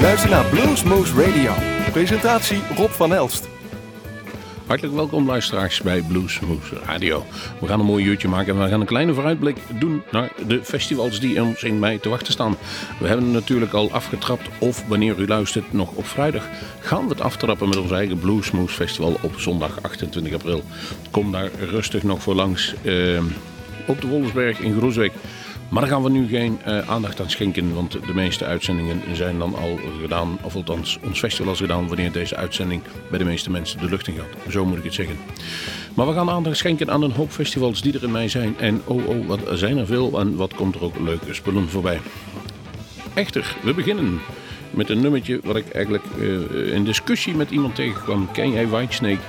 Luister 0.00 0.30
naar 0.30 0.44
Bluesmoose 0.44 1.22
Radio. 1.22 1.52
Presentatie 1.92 2.60
Rob 2.76 2.90
van 2.90 3.14
Elst. 3.14 3.48
Hartelijk 4.66 4.94
welkom 4.94 5.26
luisteraars 5.26 5.82
bij 5.82 6.02
Bluesmoose 6.02 6.78
Radio. 6.84 7.26
We 7.60 7.66
gaan 7.66 7.80
een 7.80 7.86
mooi 7.86 8.04
uurtje 8.04 8.28
maken 8.28 8.54
en 8.54 8.62
we 8.62 8.68
gaan 8.68 8.80
een 8.80 8.86
kleine 8.86 9.14
vooruitblik 9.14 9.56
doen 9.78 10.02
naar 10.10 10.32
de 10.46 10.64
festivals 10.64 11.20
die 11.20 11.42
ons 11.42 11.62
in 11.62 11.78
mei 11.78 12.00
te 12.00 12.08
wachten 12.08 12.32
staan. 12.32 12.56
We 13.00 13.08
hebben 13.08 13.30
natuurlijk 13.30 13.72
al 13.72 13.90
afgetrapt 13.92 14.48
of 14.58 14.84
wanneer 14.86 15.18
u 15.18 15.26
luistert 15.26 15.72
nog 15.72 15.90
op 15.92 16.06
vrijdag 16.06 16.48
gaan 16.80 17.02
we 17.02 17.08
het 17.08 17.20
aftrappen 17.20 17.68
met 17.68 17.78
ons 17.78 17.90
eigen 17.90 18.18
Bluesmoose 18.18 18.74
Festival 18.74 19.18
op 19.22 19.40
zondag 19.40 19.82
28 19.82 20.34
april. 20.34 20.62
Kom 21.10 21.32
daar 21.32 21.50
rustig 21.70 22.02
nog 22.02 22.22
voor 22.22 22.34
langs 22.34 22.74
eh, 22.82 23.22
op 23.86 24.00
de 24.00 24.06
Wolfsberg 24.06 24.58
in 24.58 24.76
Groesbeek. 24.76 25.12
Maar 25.70 25.82
daar 25.82 25.90
gaan 25.90 26.02
we 26.02 26.10
nu 26.10 26.28
geen 26.28 26.58
uh, 26.66 26.90
aandacht 26.90 27.20
aan 27.20 27.30
schenken, 27.30 27.74
want 27.74 27.92
de 27.92 28.14
meeste 28.14 28.44
uitzendingen 28.44 29.02
zijn 29.12 29.38
dan 29.38 29.54
al 29.54 29.78
gedaan, 30.00 30.38
of 30.42 30.54
althans 30.54 30.98
ons 31.04 31.18
festival 31.18 31.52
is 31.52 31.58
gedaan, 31.58 31.88
wanneer 31.88 32.12
deze 32.12 32.36
uitzending 32.36 32.82
bij 33.10 33.18
de 33.18 33.24
meeste 33.24 33.50
mensen 33.50 33.80
de 33.80 33.88
lucht 33.88 34.06
in 34.06 34.14
gaat. 34.14 34.52
Zo 34.52 34.64
moet 34.64 34.78
ik 34.78 34.84
het 34.84 34.94
zeggen. 34.94 35.16
Maar 35.94 36.06
we 36.06 36.12
gaan 36.12 36.30
aandacht 36.30 36.56
schenken 36.56 36.90
aan 36.90 37.02
een 37.02 37.12
hoop 37.12 37.30
festivals 37.30 37.82
die 37.82 37.94
er 37.94 38.02
in 38.02 38.10
mei 38.10 38.28
zijn. 38.28 38.54
En 38.58 38.82
oh 38.84 39.08
oh, 39.08 39.26
wat 39.26 39.40
zijn 39.52 39.78
er 39.78 39.86
veel 39.86 40.20
en 40.20 40.36
wat 40.36 40.54
komt 40.54 40.74
er 40.74 40.84
ook 40.84 40.98
leuke 40.98 41.34
spullen 41.34 41.68
voorbij. 41.68 42.00
Echter, 43.14 43.56
we 43.62 43.74
beginnen 43.74 44.20
met 44.70 44.90
een 44.90 45.00
nummertje 45.00 45.40
wat 45.42 45.56
ik 45.56 45.68
eigenlijk 45.70 46.04
uh, 46.18 46.74
in 46.74 46.84
discussie 46.84 47.34
met 47.34 47.50
iemand 47.50 47.74
tegenkwam. 47.74 48.28
Ken 48.32 48.50
jij 48.50 48.68
Whitesnake? 48.68 49.20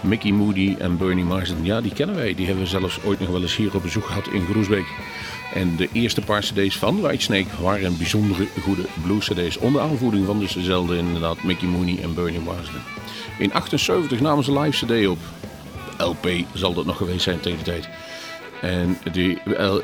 Mickey 0.00 0.32
Moody 0.32 0.76
en 0.78 0.96
Bernie 0.96 1.24
Marsden. 1.24 1.64
Ja, 1.64 1.80
die 1.80 1.92
kennen 1.92 2.16
wij. 2.16 2.34
Die 2.34 2.46
hebben 2.46 2.64
we 2.64 2.70
zelfs 2.70 2.98
ooit 3.04 3.20
nog 3.20 3.28
wel 3.28 3.42
eens 3.42 3.56
hier 3.56 3.74
op 3.74 3.82
bezoek 3.82 4.04
gehad 4.04 4.28
in 4.28 4.44
Groesbeek. 4.50 4.86
En 5.52 5.76
de 5.76 5.88
eerste 5.92 6.20
paar 6.20 6.40
cd's 6.40 6.76
van 6.76 7.00
Whitesnake 7.00 7.62
waren 7.62 7.96
bijzondere 7.96 8.46
goede 8.62 8.84
blues 9.02 9.28
cd's. 9.28 9.56
Onder 9.56 9.82
aanvoering 9.82 10.26
van 10.26 10.38
dus 10.38 10.52
dezelfde 10.52 10.96
inderdaad 10.96 11.42
Mickey 11.42 11.68
Mooney 11.68 11.98
en 12.02 12.14
Bernie 12.14 12.40
Marsden. 12.40 12.82
In 13.38 13.52
78 13.52 14.20
namen 14.20 14.44
ze 14.44 14.58
live 14.60 14.86
cd 14.86 15.08
op. 15.08 15.18
LP 15.98 16.28
zal 16.52 16.74
dat 16.74 16.84
nog 16.84 16.96
geweest 16.96 17.22
zijn 17.22 17.40
tegen 17.40 17.58
de 17.58 17.64
tijd. 17.64 17.88
En 18.60 18.98
die 19.12 19.38
uh, 19.44 19.74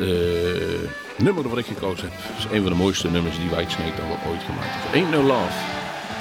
nummer 1.18 1.48
wat 1.48 1.58
ik 1.58 1.66
gekozen 1.66 2.08
heb 2.08 2.18
is 2.38 2.44
een 2.56 2.62
van 2.62 2.72
de 2.72 2.78
mooiste 2.78 3.10
nummers 3.10 3.36
die 3.36 3.48
Whitesnake 3.48 3.96
dan 3.96 4.08
wel 4.08 4.32
ooit 4.32 4.42
gemaakt 4.42 4.68
heeft. 4.70 4.94
Ain't 4.94 5.10
No 5.10 5.22
Love 5.22 5.58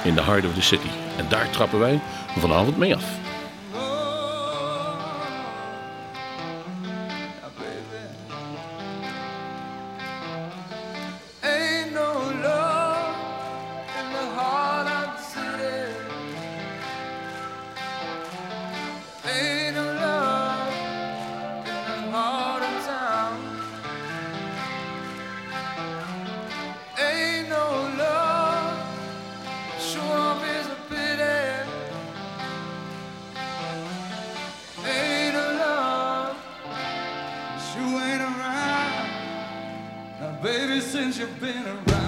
in 0.03 0.16
the 0.16 0.23
Heart 0.23 0.45
of 0.45 0.53
the 0.53 0.61
City. 0.61 0.89
En 1.17 1.25
daar 1.30 1.50
trappen 1.50 1.80
wij 1.80 2.00
vanavond 2.38 2.78
mee 2.78 2.95
af. 2.95 3.28
since 40.89 41.19
you've 41.19 41.39
been 41.39 41.67
around. 41.67 41.98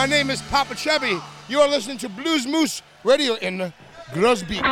My 0.00 0.06
name 0.06 0.30
is 0.30 0.40
Papa 0.40 0.74
Chubby. 0.74 1.20
You 1.46 1.60
are 1.60 1.68
listening 1.68 1.98
to 1.98 2.08
Blues 2.08 2.46
Moose 2.46 2.80
Radio 3.04 3.34
in 3.34 3.70
Grosbeak. 4.12 4.62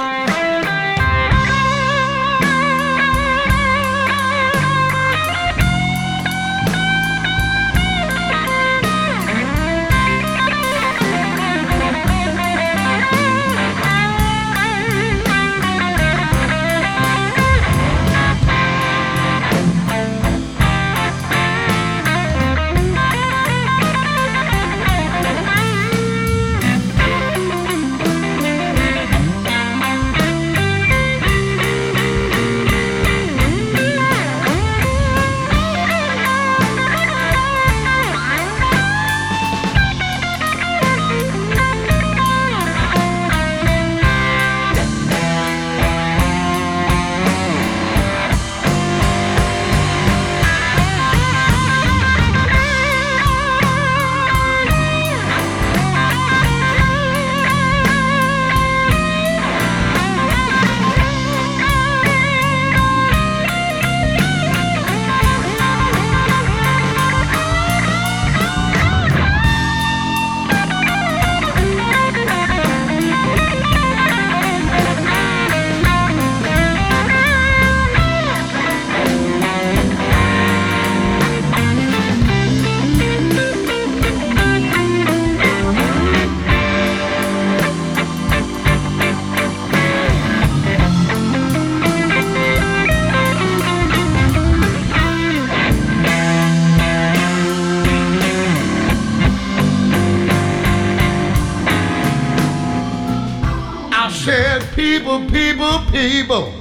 People. 105.98 106.52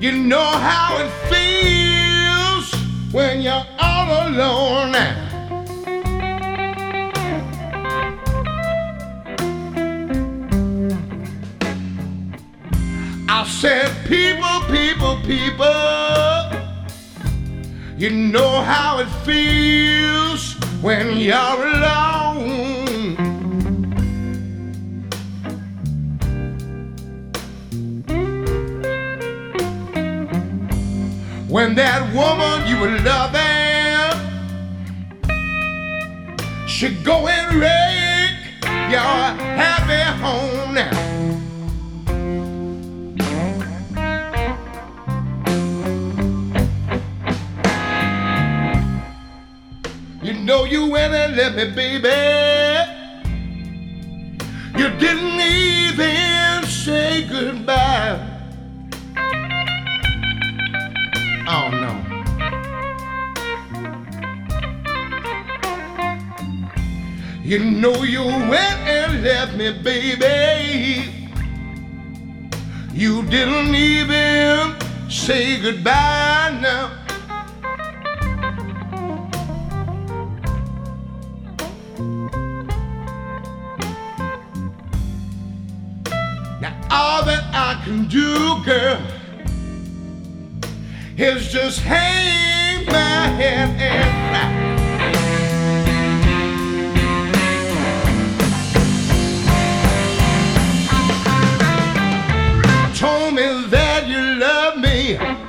You 0.00 0.12
know 0.12 0.50
how 0.70 0.98
it 1.02 1.10
feels 1.30 2.66
when 3.10 3.40
you're 3.40 3.66
all 3.78 4.08
alone. 4.28 4.94
I 13.30 13.46
said, 13.60 13.88
people, 14.06 14.56
people, 14.76 15.16
people. 15.32 15.88
You 17.96 18.10
know 18.10 18.60
how 18.60 18.98
it 18.98 19.10
feels 19.24 20.54
when 20.82 21.16
you're 21.16 21.62
alone. 21.74 22.27
When 31.58 31.74
that 31.74 32.02
woman 32.14 32.68
you 32.68 32.78
were 32.78 32.96
loving 33.02 34.14
should 36.68 37.02
go 37.02 37.26
and 37.26 37.58
wreck 37.58 38.32
your 38.94 39.24
happy 39.58 40.04
home 40.22 40.72
now. 40.72 40.94
You 50.22 50.34
know 50.34 50.62
you 50.62 50.86
went 50.86 51.12
and 51.12 51.34
left 51.34 51.56
me, 51.56 51.64
baby. 51.74 52.08
You 54.78 54.90
didn't 55.00 55.40
even 55.40 56.64
say 56.68 57.26
goodbye. 57.28 58.27
You 67.48 67.60
know 67.60 68.02
you 68.02 68.24
went 68.24 68.78
and 68.86 69.24
left 69.24 69.54
me, 69.56 69.72
baby. 69.82 71.10
You 72.92 73.22
didn't 73.22 73.74
even 73.74 74.76
say 75.08 75.58
goodbye 75.58 76.58
now. 76.60 76.92
Now 86.60 86.76
all 86.90 87.24
that 87.24 87.44
I 87.54 87.80
can 87.82 88.08
do, 88.08 88.62
girl, 88.62 89.00
is 91.16 91.50
just 91.50 91.80
hang 91.80 92.84
my 92.84 93.28
head 93.40 93.70
and 93.80 94.52
cry. 94.52 94.57
Told 102.98 103.32
me 103.32 103.46
that 103.68 104.08
you 104.08 104.40
love 104.40 104.76
me. 104.76 105.47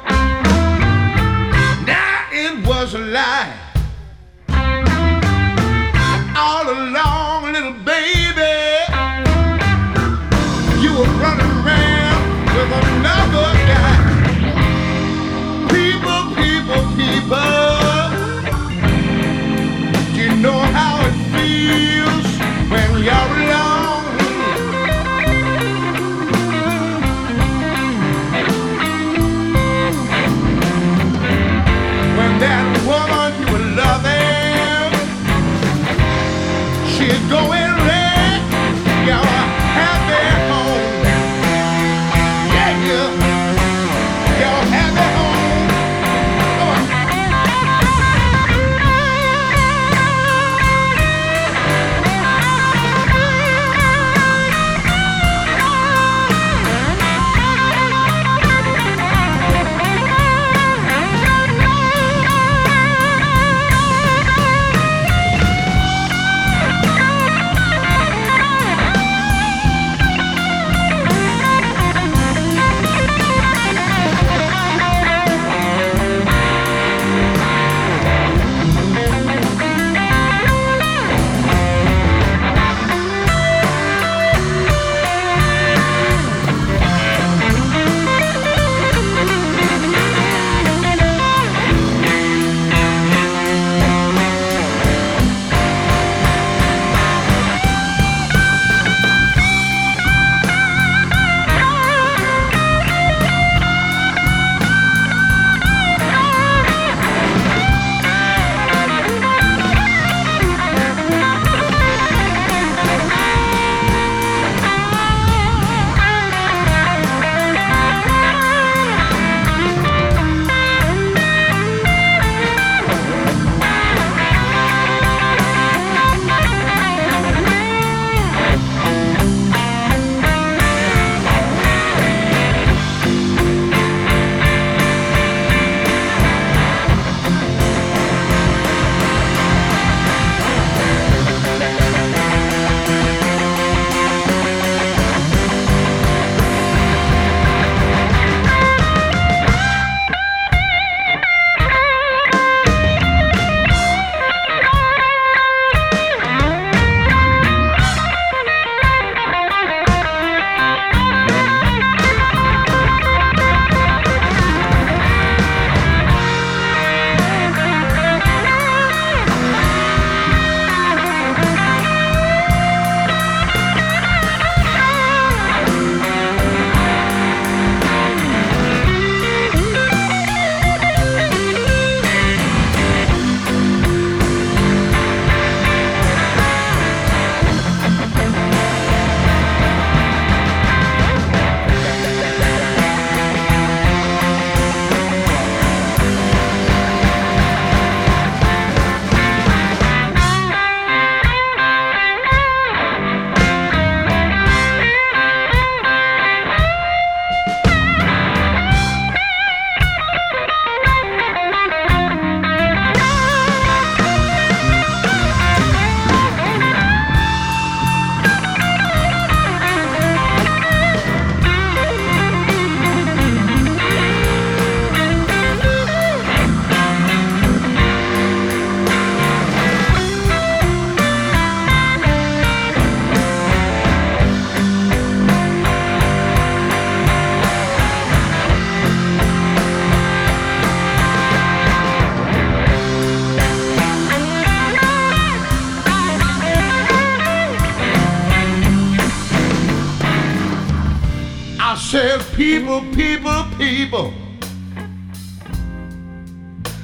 People, 252.39 252.79
people, 252.95 253.43
people. 253.57 254.13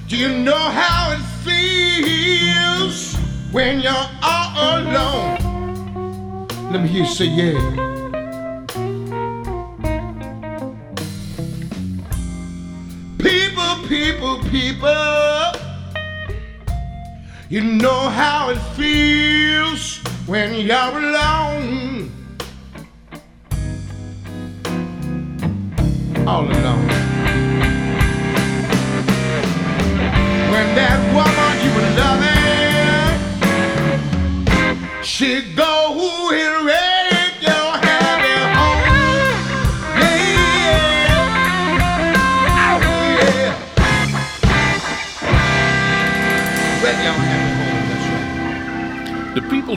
Do 0.09 0.17
you 0.17 0.27
know 0.39 0.63
how 0.81 1.13
it 1.15 1.24
feels 1.45 3.15
when 3.53 3.79
you're 3.79 4.09
all 4.21 4.81
alone? 4.81 6.47
Let 6.74 6.81
me 6.81 6.89
hear 6.89 7.03
you 7.03 7.07
say 7.07 7.27
yeah. 7.27 7.55
People, 13.17 13.88
people, 13.88 14.43
people. 14.50 15.51
You 17.47 17.62
know 17.63 18.09
how 18.09 18.50
it 18.50 18.59
feels 18.75 20.00
when 20.27 20.53
you're 20.67 20.97
alone. 21.00 22.14
All 26.27 26.44
alone. 26.44 26.88
When 30.51 30.67
that 30.75 31.00
woman 31.13 31.53
you 31.63 31.72
were 31.75 31.89
loving, 32.01 32.36
she 35.03 35.29
go 35.55 35.94
and 36.34 36.65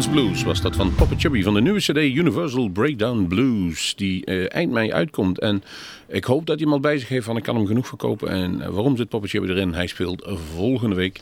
Blues 0.07 0.43
was 0.43 0.61
dat 0.61 0.77
van 0.77 0.95
Papa 0.95 1.15
Chubby 1.17 1.43
van 1.43 1.55
de 1.55 1.61
nieuwe 1.61 1.81
CD 1.81 1.97
Universal 1.97 2.69
Breakdown 2.69 3.27
Blues. 3.27 3.95
Die 3.97 4.25
eh, 4.25 4.55
eind 4.55 4.73
mei 4.73 4.93
uitkomt. 4.93 5.39
En 5.39 5.63
ik 6.09 6.25
hoop 6.25 6.47
dat 6.47 6.65
al 6.65 6.81
bij 6.81 6.99
zich 6.99 7.09
heeft 7.09 7.25
van 7.25 7.37
ik 7.37 7.43
kan 7.43 7.57
hem 7.57 7.67
genoeg 7.67 7.87
verkopen. 7.87 8.29
En 8.29 8.61
eh, 8.61 8.69
waarom 8.69 8.97
zit 8.97 9.09
Papa 9.09 9.27
Chubby 9.27 9.49
erin? 9.49 9.75
Hij 9.75 9.87
speelt 9.87 10.29
volgende 10.55 10.95
week 10.95 11.21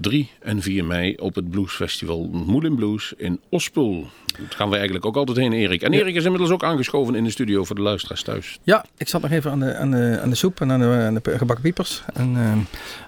3 0.00 0.30
en 0.40 0.62
4 0.62 0.84
mei 0.84 1.14
op 1.14 1.34
het 1.34 1.50
Bluesfestival 1.50 2.28
Moulin 2.46 2.74
Blues 2.74 3.12
in 3.16 3.40
Ospel. 3.48 4.06
Dat 4.26 4.54
gaan 4.54 4.68
we 4.68 4.74
eigenlijk 4.74 5.06
ook 5.06 5.16
altijd 5.16 5.36
heen, 5.36 5.52
Erik. 5.52 5.82
En 5.82 5.92
Erik 5.92 6.14
is 6.14 6.24
inmiddels 6.24 6.50
ook 6.50 6.64
aangeschoven 6.64 7.14
in 7.14 7.24
de 7.24 7.30
studio 7.30 7.64
voor 7.64 7.76
de 7.76 7.82
luisteraars 7.82 8.22
thuis. 8.22 8.58
Ja, 8.62 8.84
ik 8.96 9.08
zat 9.08 9.22
nog 9.22 9.30
even 9.30 9.50
aan 9.50 9.60
de, 9.60 9.74
aan 9.74 9.90
de, 9.90 10.18
aan 10.22 10.30
de 10.30 10.36
soep 10.36 10.60
en 10.60 10.72
aan 10.72 10.80
de, 10.80 10.86
aan 10.86 11.14
de 11.14 11.38
gebakken 11.38 11.64
piepers. 11.64 12.02
En, 12.12 12.36
eh, 12.36 12.50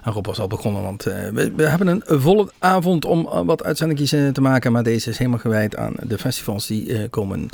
en 0.03 0.11
Rob 0.13 0.25
was 0.25 0.39
al 0.39 0.47
begonnen, 0.47 0.81
want 0.81 1.05
eh, 1.05 1.29
we, 1.29 1.51
we 1.55 1.69
hebben 1.69 1.87
een 1.87 2.21
volle 2.21 2.51
avond 2.59 3.05
om 3.05 3.27
eh, 3.27 3.41
wat 3.45 3.63
uitzendingjes 3.63 4.11
eh, 4.11 4.27
te 4.27 4.41
maken. 4.41 4.71
Maar 4.71 4.83
deze 4.83 5.09
is 5.09 5.17
helemaal 5.17 5.39
gewijd 5.39 5.75
aan 5.75 5.93
de 6.01 6.17
festivals 6.17 6.67
die 6.67 7.09
komen, 7.09 7.49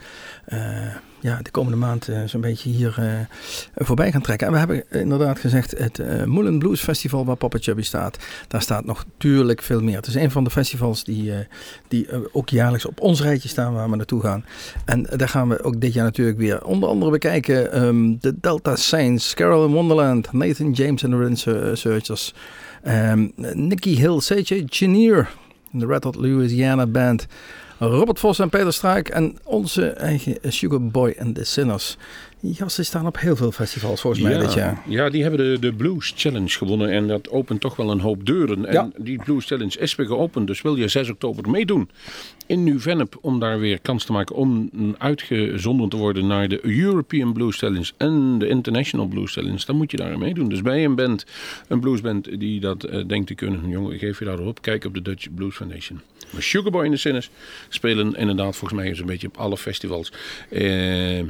ja, 1.21 1.39
de 1.41 1.51
komende 1.51 1.77
maand 1.77 2.07
eh, 2.07 2.23
zo'n 2.25 2.41
beetje 2.41 2.69
hier 2.69 2.95
eh, 2.97 3.85
voorbij 3.85 4.11
gaan 4.11 4.21
trekken. 4.21 4.47
En 4.47 4.53
we 4.53 4.59
hebben 4.59 4.83
inderdaad 4.89 5.39
gezegd 5.39 5.77
het 5.77 5.99
eh 5.99 6.23
Moulin 6.23 6.59
Blues 6.59 6.81
Festival 6.81 7.25
waar 7.25 7.35
Papa 7.35 7.57
Chubby 7.61 7.81
staat. 7.81 8.17
Daar 8.47 8.61
staat 8.61 8.85
nog 8.85 9.05
natuurlijk 9.05 9.61
veel 9.61 9.81
meer. 9.81 9.95
Het 9.95 10.07
is 10.07 10.15
een 10.15 10.31
van 10.31 10.43
de 10.43 10.49
festivals 10.49 11.03
die, 11.03 11.33
eh, 11.33 11.39
die 11.87 12.07
eh, 12.07 12.19
ook 12.31 12.49
jaarlijks 12.49 12.85
op 12.85 12.99
ons 12.99 13.21
rijtje 13.21 13.49
staan 13.49 13.73
waar 13.73 13.89
we 13.89 13.95
naartoe 13.95 14.21
gaan. 14.21 14.45
En 14.85 15.07
daar 15.15 15.29
gaan 15.29 15.49
we 15.49 15.63
ook 15.63 15.81
dit 15.81 15.93
jaar 15.93 16.03
natuurlijk 16.03 16.37
weer 16.37 16.63
onder 16.65 16.89
andere 16.89 17.11
bekijken 17.11 17.71
ehm, 17.71 18.15
de 18.19 18.39
Delta 18.41 18.75
Saints, 18.75 19.33
Carol 19.33 19.65
in 19.65 19.71
Wonderland, 19.71 20.31
Nathan 20.31 20.71
James 20.71 21.03
and 21.03 21.13
the 21.13 21.19
Rin 21.19 21.37
Searchers, 21.77 22.33
ehm, 22.83 23.27
Nicky 23.53 23.95
Hill, 23.95 24.17
C.J. 24.17 24.63
Chenier, 24.65 25.29
de 25.71 25.85
Red 25.85 26.03
Hot 26.03 26.15
Louisiana 26.15 26.87
Band, 26.87 27.27
Robert 27.79 28.19
Vos 28.19 28.39
en 28.39 28.49
Peter 28.49 28.73
Struik 28.73 29.07
en 29.09 29.37
onze 29.43 29.89
eigen 29.89 30.37
Sugar 30.47 30.81
Boy 30.81 31.15
and 31.19 31.35
the 31.35 31.43
Sinners. 31.43 31.97
Die 32.39 32.53
gasten 32.53 32.85
staan 32.85 33.07
op 33.07 33.19
heel 33.19 33.35
veel 33.35 33.51
festivals 33.51 34.01
volgens 34.01 34.23
mij 34.23 34.37
dit 34.37 34.53
jaar. 34.53 34.81
Ja, 34.87 35.09
die 35.09 35.21
hebben 35.21 35.39
de, 35.51 35.59
de 35.59 35.73
Blues 35.73 36.13
Challenge 36.15 36.49
gewonnen 36.49 36.89
en 36.89 37.07
dat 37.07 37.29
opent 37.29 37.61
toch 37.61 37.75
wel 37.75 37.91
een 37.91 37.99
hoop 37.99 38.25
deuren. 38.25 38.65
En 38.65 38.73
Ja. 38.73 38.89
die 38.97 39.23
Blues 39.23 39.45
Challenge 39.45 39.77
is 39.79 39.95
weer 39.95 40.05
geopend, 40.05 40.47
dus 40.47 40.61
wil 40.61 40.75
je 40.75 40.87
6 40.87 41.09
oktober 41.09 41.49
meedoen 41.49 41.89
in 42.45 42.63
Nieuw-Vennep 42.63 43.17
om 43.21 43.39
daar 43.39 43.59
weer 43.59 43.79
kans 43.81 44.03
te 44.05 44.11
maken 44.11 44.35
om 44.35 44.69
uitgezonden 44.97 45.89
te 45.89 45.97
worden 45.97 46.27
naar 46.27 46.47
de 46.47 46.59
European 46.65 47.33
Blues 47.33 47.57
Challenge 47.57 47.91
en 47.97 48.37
de 48.39 48.47
International 48.47 49.05
Blues 49.05 49.33
Challenge, 49.33 49.65
dan 49.65 49.75
moet 49.75 49.91
je 49.91 49.97
daar 49.97 50.17
meedoen. 50.17 50.49
Dus 50.49 50.61
bij 50.61 50.85
een 50.85 50.95
band, 50.95 51.25
een 51.67 51.79
bluesband 51.79 52.39
die 52.39 52.59
dat 52.59 52.83
eh, 52.83 53.07
denkt 53.07 53.27
te 53.27 53.35
kunnen, 53.35 53.69
jongen, 53.69 53.97
geef 53.99 54.19
je 54.19 54.25
daarop, 54.25 54.61
kijk 54.61 54.85
op 54.85 54.93
de 54.93 55.01
Dutch 55.01 55.27
Blues 55.35 55.55
Foundation. 55.55 55.99
Maar 56.31 56.43
Sugarboy 56.43 56.85
en 56.85 56.91
de 56.91 56.97
Sinners 56.97 57.29
spelen 57.69 58.15
inderdaad 58.15 58.55
volgens 58.55 58.81
mij 58.81 58.95
zo'n 58.95 59.05
beetje 59.05 59.27
op 59.27 59.37
alle 59.37 59.57
festivals. 59.57 60.11
Eh... 60.49 61.23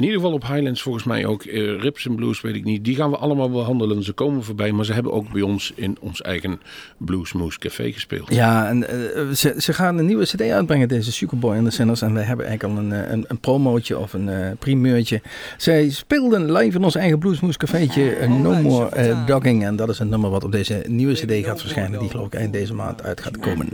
In 0.00 0.06
ieder 0.06 0.20
geval 0.20 0.34
op 0.36 0.46
Highlands 0.46 0.82
volgens 0.82 1.04
mij 1.04 1.26
ook. 1.26 1.42
eh, 1.42 1.80
Rips 1.80 2.06
en 2.06 2.14
Blues 2.14 2.40
weet 2.40 2.54
ik 2.54 2.64
niet. 2.64 2.84
Die 2.84 2.94
gaan 2.96 3.10
we 3.10 3.16
allemaal 3.16 3.50
behandelen. 3.50 4.02
Ze 4.02 4.12
komen 4.12 4.42
voorbij. 4.44 4.72
Maar 4.72 4.84
ze 4.84 4.92
hebben 4.92 5.12
ook 5.12 5.32
bij 5.32 5.42
ons 5.42 5.72
in 5.74 5.96
ons 6.00 6.22
eigen 6.22 6.60
Bluesmoose 6.98 7.58
Café 7.58 7.92
gespeeld. 7.92 8.34
Ja, 8.34 8.68
en 8.68 8.88
eh, 8.88 9.28
ze, 9.30 9.54
ze 9.58 9.72
gaan 9.72 9.98
een 9.98 10.06
nieuwe 10.06 10.24
cd 10.24 10.40
uitbrengen, 10.40 10.88
deze 10.88 11.12
Sugarboy 11.12 11.56
and 11.56 11.64
the 11.64 11.70
Sinners. 11.70 12.02
En 12.02 12.14
wij 12.14 12.22
hebben 12.22 12.46
eigenlijk 12.46 12.78
al 12.78 12.84
een, 12.84 12.92
eh, 12.92 13.10
een, 13.10 13.24
een 13.28 13.38
promootje 13.38 13.98
of 13.98 14.12
een 14.12 14.28
eh, 14.28 14.50
primeurtje. 14.58 15.20
Zij 15.56 15.90
speelden 15.90 16.52
live 16.52 16.76
in 16.76 16.84
ons 16.84 16.94
eigen 16.94 17.18
Bluesmoes 17.18 17.56
cafeetje 17.56 18.10
eh, 18.14 18.28
No 18.28 18.54
More 18.54 18.88
eh, 18.88 19.26
Dogging. 19.26 19.64
En 19.64 19.76
dat 19.76 19.88
is 19.88 19.98
een 19.98 20.08
nummer 20.08 20.30
wat 20.30 20.44
op 20.44 20.52
deze 20.52 20.84
nieuwe 20.88 21.12
cd 21.14 21.44
gaat 21.46 21.60
verschijnen. 21.60 22.00
Die 22.00 22.08
geloof 22.10 22.26
ik 22.26 22.34
eind 22.34 22.52
deze 22.52 22.74
maand 22.74 23.02
uit 23.02 23.20
gaat 23.20 23.38
komen. 23.38 23.68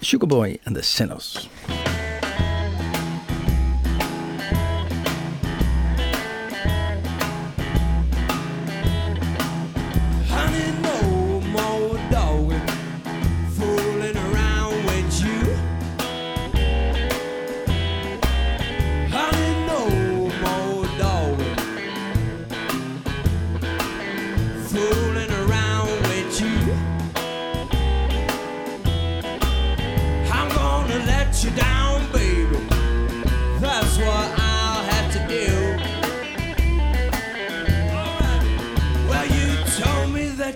Sugarboy 0.00 0.58
and 0.64 0.76
the 0.76 0.82
Sinners. 0.82 1.48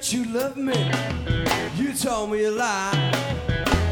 That 0.01 0.15
you 0.15 0.25
love 0.33 0.57
me. 0.57 0.91
You 1.77 1.93
told 1.93 2.31
me 2.31 2.45
a 2.45 2.51
lie. 2.51 2.91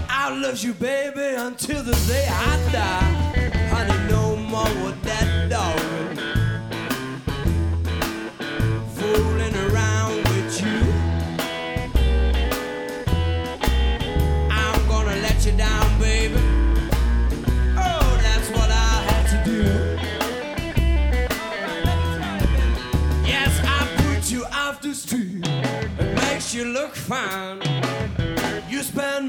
I 0.08 0.34
love 0.40 0.58
you, 0.64 0.72
baby, 0.72 1.36
until 1.36 1.82
the 1.82 1.92
day 2.08 2.26
I 2.26 2.72
die. 2.72 3.48
Honey, 3.68 4.10
no 4.10 4.34
more 4.36 4.86
with 4.86 5.02
that 5.02 5.50
dog. 5.50 6.37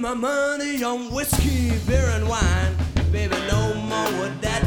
My 0.10 0.16
money 0.16 0.84
on 0.84 1.12
whiskey, 1.12 1.70
beer, 1.86 2.10
and 2.16 2.28
wine. 2.28 2.76
Baby, 3.12 3.36
no 3.48 3.76
more 3.76 4.12
with 4.20 4.42
that 4.42 4.59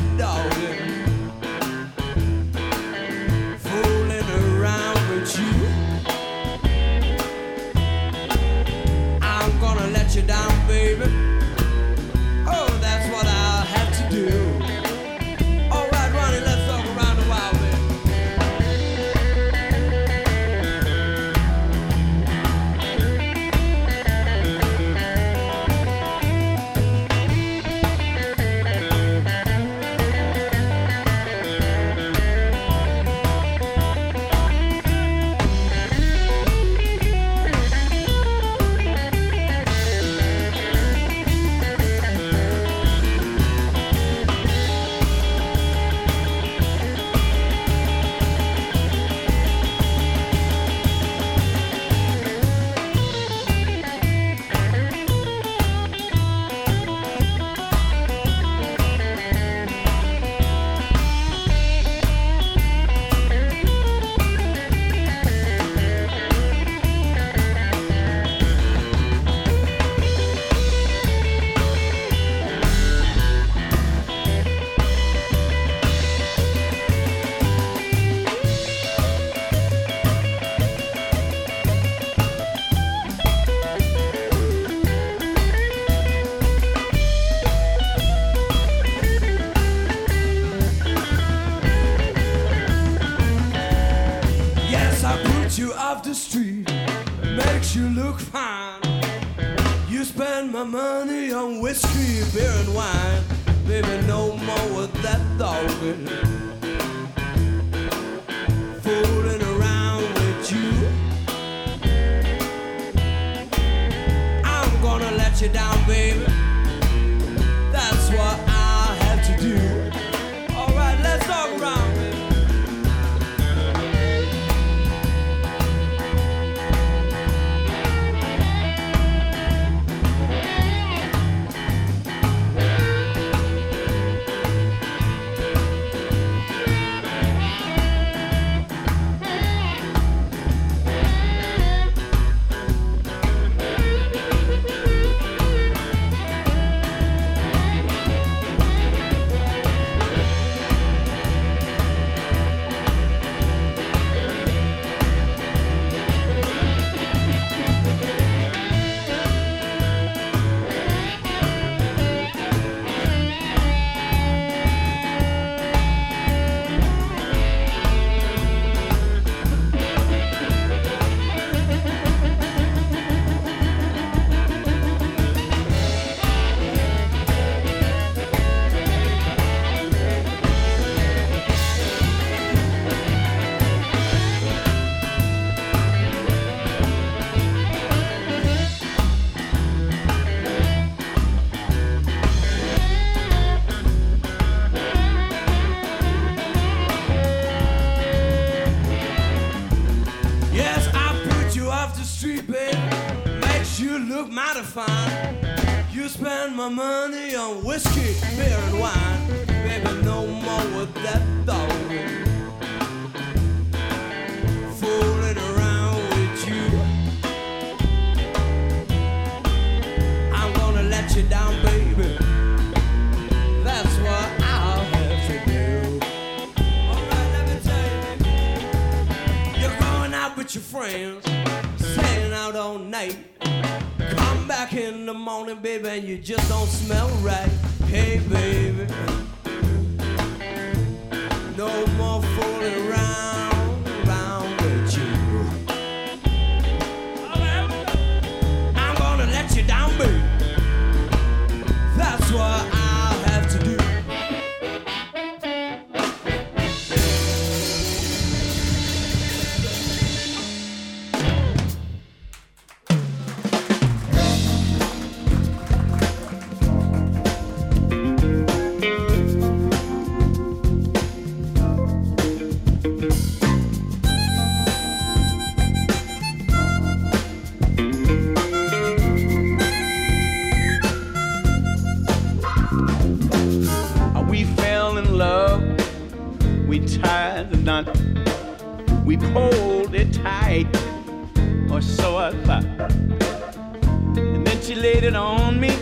she 294.73 294.81
laid 294.81 295.05
it 295.05 295.15
on 295.15 295.61
me. 295.61 295.77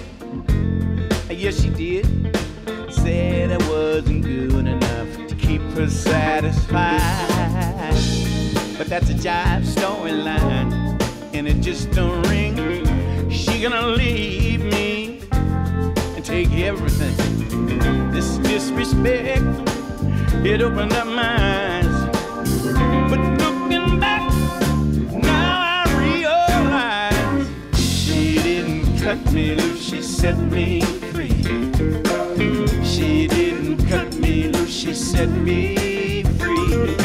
Yes, 1.31 1.63
she 1.63 1.71
did. 1.71 2.07
Said 2.91 3.53
I 3.53 3.59
wasn't 3.69 4.25
good 4.25 4.67
enough 4.67 5.29
to 5.29 5.35
keep 5.37 5.61
her 5.77 5.89
satisfied. 5.89 6.99
But 8.77 8.89
that's 8.89 9.09
a 9.11 9.15
jive 9.15 9.63
storyline, 9.63 10.73
and 11.33 11.47
it 11.47 11.61
just 11.61 11.93
don't 11.93 12.21
ring. 12.29 13.31
She 13.31 13.63
gonna 13.63 13.87
leave 13.87 14.65
me 14.65 15.21
and 16.17 16.25
take 16.25 16.51
everything. 16.53 18.11
This 18.11 18.39
disrespect, 18.39 19.45
it 20.45 20.63
opened 20.63 20.95
up 20.95 21.07
my 21.07 21.70
me 29.33 29.55
loose, 29.55 29.83
she 29.83 30.03
set 30.03 30.39
me 30.39 30.81
free. 31.13 31.43
She 32.85 33.27
didn't 33.27 33.87
cut 33.87 34.15
me 34.17 34.49
loose, 34.49 34.73
she 34.73 34.95
set 34.95 35.29
me 35.29 36.23
free. 36.39 37.05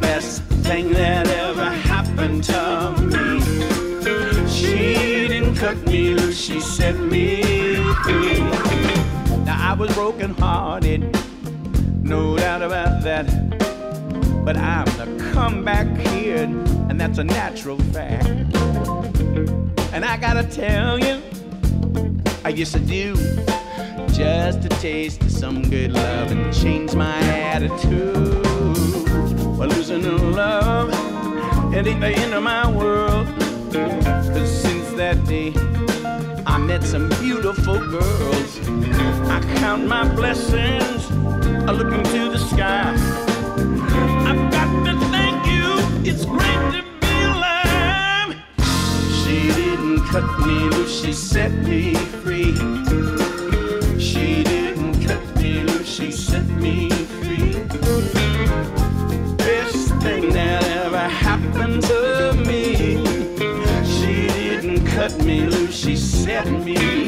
Best 0.00 0.42
thing 0.64 0.92
that 0.92 1.28
ever 1.28 1.70
happened 1.70 2.44
to 2.44 2.94
me. 3.00 3.40
She 4.48 5.28
didn't 5.28 5.56
cut 5.56 5.76
me 5.86 6.14
loose, 6.14 6.38
she 6.38 6.60
set 6.60 6.96
me 6.98 7.42
free. 8.04 8.40
Now 9.44 9.70
I 9.70 9.74
was 9.78 9.92
broken 9.94 10.34
hearted, 10.34 11.16
no 12.02 12.36
doubt 12.36 12.62
about 12.62 13.02
that. 13.04 13.26
But 14.44 14.56
I'm 14.56 14.86
the 14.96 15.30
comeback 15.32 15.86
kid, 16.04 16.48
and 16.88 17.00
that's 17.00 17.18
a 17.18 17.24
natural 17.24 17.78
fact. 17.92 18.47
And 19.98 20.04
I 20.04 20.16
gotta 20.16 20.44
tell 20.44 20.96
you, 20.96 21.20
I 22.44 22.52
guess 22.52 22.76
I 22.76 22.78
do. 22.78 23.16
Just 24.14 24.64
a 24.64 24.68
taste 24.80 25.20
of 25.22 25.30
some 25.32 25.60
good 25.68 25.90
love 25.90 26.30
and 26.30 26.54
change 26.54 26.94
my 26.94 27.18
attitude. 27.18 28.46
Well, 29.58 29.68
losing 29.68 30.02
the 30.02 30.12
love, 30.12 30.90
it 31.74 31.84
ain't 31.84 32.00
the 32.00 32.10
end 32.10 32.32
of 32.32 32.44
my 32.44 32.70
world. 32.70 33.26
Cause 33.72 34.62
since 34.62 34.88
that 34.92 35.18
day, 35.26 35.52
I 36.46 36.58
met 36.58 36.84
some 36.84 37.08
beautiful 37.18 37.80
girls. 37.80 38.60
I 39.28 39.40
count 39.56 39.88
my 39.88 40.06
blessings, 40.14 41.10
I 41.66 41.72
look 41.72 41.92
into 41.92 42.30
the 42.30 42.38
sky. 42.38 42.94
I've 44.28 44.52
got 44.52 44.84
to 44.84 44.92
thank 45.10 45.44
you, 45.48 46.08
it's 46.08 46.24
great 46.24 46.67
cut 50.10 50.46
me 50.46 50.58
loose, 50.70 51.02
she 51.02 51.12
set 51.12 51.52
me 51.52 51.94
free. 52.22 52.54
She 53.98 54.42
didn't 54.42 55.06
cut 55.06 55.22
me 55.36 55.62
loose, 55.64 55.86
she 55.86 56.10
set 56.10 56.46
me 56.46 56.88
free. 56.88 57.52
Best 59.36 59.94
thing 60.02 60.30
that 60.30 60.64
ever 60.84 61.08
happened 61.08 61.82
to 61.82 62.32
me. 62.46 63.04
She 63.84 64.28
didn't 64.28 64.86
cut 64.86 65.14
me 65.24 65.46
loose, 65.46 65.74
she 65.74 65.94
set 65.94 66.50
me 66.50 66.76
free. 66.76 67.07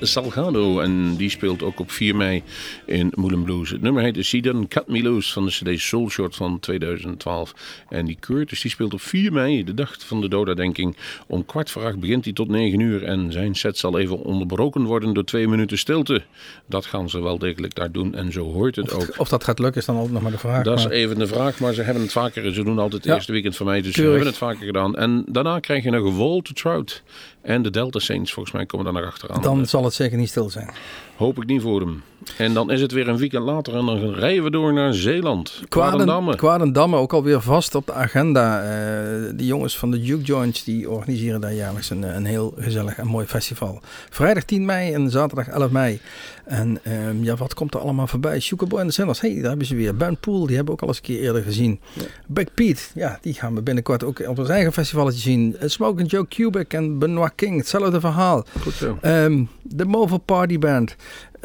Salgado 0.00 0.80
en 0.80 1.16
die 1.16 1.30
speelt 1.30 1.62
ook 1.62 1.80
op 1.80 1.90
4 1.90 2.16
mei 2.16 2.42
in 2.86 3.12
Moulin 3.14 3.42
Blues. 3.42 3.70
Het 3.70 3.80
nummer 3.82 4.02
heet 4.02 4.24
She 4.24 4.40
Didn't 4.40 4.68
Cut 4.68 4.86
Me 4.88 5.02
Loose 5.02 5.32
van 5.32 5.44
de 5.44 5.50
CD 5.50 5.80
Soul 5.80 6.10
Short 6.10 6.36
van 6.36 6.60
2012. 6.60 7.54
En 7.88 8.06
die 8.06 8.16
Curtis 8.20 8.60
die 8.60 8.70
speelt 8.70 8.94
op 8.94 9.00
4 9.00 9.32
mei, 9.32 9.64
de 9.64 9.74
dag 9.74 9.94
van 9.98 10.20
de 10.20 10.28
dodendenking. 10.28 10.96
Om 11.26 11.44
kwart 11.44 11.70
voor 11.70 11.84
acht 11.84 11.98
begint 12.00 12.24
hij 12.24 12.32
tot 12.32 12.48
9 12.48 12.80
uur 12.80 13.02
en 13.04 13.32
zijn 13.32 13.54
set 13.54 13.78
zal 13.78 13.98
even 13.98 14.18
onderbroken 14.24 14.82
worden 14.84 15.14
door 15.14 15.24
twee 15.24 15.48
minuten 15.48 15.78
stilte. 15.78 16.22
Dat 16.66 16.86
gaan 16.86 17.10
ze 17.10 17.22
wel 17.22 17.38
degelijk 17.38 17.74
daar 17.74 17.92
doen 17.92 18.14
en 18.14 18.32
zo 18.32 18.52
hoort 18.52 18.76
het 18.76 18.92
ook. 18.92 19.14
Of 19.16 19.28
dat 19.28 19.44
gaat 19.44 19.58
lukken 19.58 19.80
is 19.80 19.86
dan 19.86 19.94
altijd 19.96 20.12
nog 20.14 20.22
maar 20.22 20.32
de 20.32 20.38
vraag. 20.38 20.64
Dat 20.64 20.78
is 20.78 20.84
even 20.86 21.18
de 21.18 21.26
vraag, 21.26 21.60
maar 21.60 21.72
ze 21.74 21.82
hebben 21.82 22.02
het 22.02 22.12
vaker. 22.12 22.54
Ze 22.54 22.62
doen 22.64 22.78
altijd 22.78 22.92
het 22.92 23.04
Ja. 23.04 23.14
eerste 23.14 23.32
weekend 23.32 23.56
van 23.56 23.66
mij, 23.66 23.82
dus 23.82 23.92
Keurig. 23.94 24.02
ze 24.18 24.24
hebben 24.24 24.26
het 24.26 24.36
vaker 24.36 24.66
gedaan. 24.66 24.96
En 24.96 25.24
daarna 25.28 25.58
krijg 25.60 25.84
je 25.84 25.90
nog 25.90 26.16
Walter 26.16 26.54
Trout 26.54 27.02
en 27.46 27.62
de 27.62 27.70
Delta 27.70 27.98
Saints. 27.98 28.32
Volgens 28.32 28.54
mij 28.54 28.66
komen 28.66 28.92
daar 28.92 29.02
nog 29.02 29.12
achteraan. 29.12 29.42
dan 29.42 29.66
zal 29.66 29.84
het 29.84 29.94
zeker 29.94 30.18
niet 30.18 30.28
stil 30.28 30.50
zijn. 30.50 30.70
Hoop 31.16 31.36
ik 31.36 31.46
niet 31.46 31.62
voor 31.62 31.80
hem. 31.80 32.02
En 32.38 32.54
dan 32.54 32.70
is 32.70 32.80
het 32.80 32.92
weer 32.92 33.08
een 33.08 33.16
weekend 33.16 33.44
later 33.44 33.74
en 33.76 33.86
dan 33.86 34.12
rijden 34.14 34.44
we 34.44 34.50
door 34.50 34.72
naar 34.72 34.94
Zeeland. 34.94 35.50
Kwaden, 35.50 35.68
Kwadendamme. 35.68 36.36
Kwadendamme 36.36 36.96
ook 36.96 37.12
alweer 37.12 37.40
vast 37.40 37.74
op 37.74 37.86
de 37.86 37.92
agenda. 37.92 38.62
Eh 38.62 39.06
de 39.34 39.46
jongens 39.46 39.78
van 39.78 39.90
de 39.90 40.00
Juke 40.00 40.22
Joints 40.22 40.64
die 40.64 40.90
organiseren 40.90 41.40
daar 41.40 41.54
jaarlijks 41.54 41.90
een, 41.90 42.02
een 42.02 42.24
heel 42.24 42.54
gezellig 42.58 42.98
en 42.98 43.06
mooi 43.06 43.26
festival. 43.26 43.80
Vrijdag 44.10 44.44
10 44.44 44.64
mei 44.64 44.92
en 44.92 45.10
zaterdag 45.10 45.48
11 45.48 45.70
mei. 45.70 46.00
En 46.44 46.78
ehm, 46.82 47.22
ja, 47.22 47.36
wat 47.36 47.54
komt 47.54 47.74
er 47.74 47.80
allemaal 47.80 48.06
voorbij? 48.06 48.40
Sugarboy 48.40 48.80
en 48.80 48.86
de 48.86 48.92
Sanders, 48.92 49.20
hey, 49.20 49.34
daar 49.34 49.48
hebben 49.48 49.66
ze 49.66 49.74
weer. 49.74 49.96
Ben 49.96 50.16
Poel, 50.16 50.46
die 50.46 50.56
hebben 50.56 50.74
we 50.74 50.80
ook 50.80 50.82
al 50.82 50.88
eens 50.88 50.96
een 50.96 51.02
keer 51.02 51.20
eerder 51.20 51.42
gezien. 51.42 51.80
Big 52.26 52.54
Pete, 52.54 52.82
ja, 52.94 53.18
die 53.20 53.34
gaan 53.34 53.54
we 53.54 53.62
binnenkort 53.62 54.04
ook 54.04 54.28
op 54.28 54.38
ons 54.38 54.48
eigen 54.48 54.72
festivaletje 54.72 55.20
zien. 55.20 55.56
Uh, 55.62 55.68
Smoke 55.68 56.02
and 56.02 56.10
Joe 56.10 56.28
Cubic 56.28 56.72
en 56.72 56.98
Benoit 56.98 57.32
King, 57.34 57.56
hetzelfde 57.56 58.00
verhaal. 58.00 58.44
Goed 58.60 58.72
zo. 58.72 58.98
Ehm, 59.00 59.44
de 59.62 59.84
Movo 59.84 60.18
Party 60.18 60.58
Band. 60.58 60.96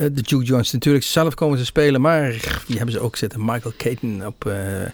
Eh, 0.01 0.07
de 0.13 0.21
Juke 0.21 0.43
Joints 0.43 0.71
natuurlijk 0.71 1.03
zelf 1.03 1.33
komen 1.33 1.57
ze 1.57 1.65
spelen. 1.65 2.01
Maar 2.01 2.29
die 2.67 2.75
hebben 2.75 2.91
ze 2.91 2.99
ook 2.99 3.15
zitten. 3.15 3.45
Michael 3.45 3.73
Caton 3.77 4.25
op 4.25 4.45
eh, 4.45 4.83
eh, 4.83 4.89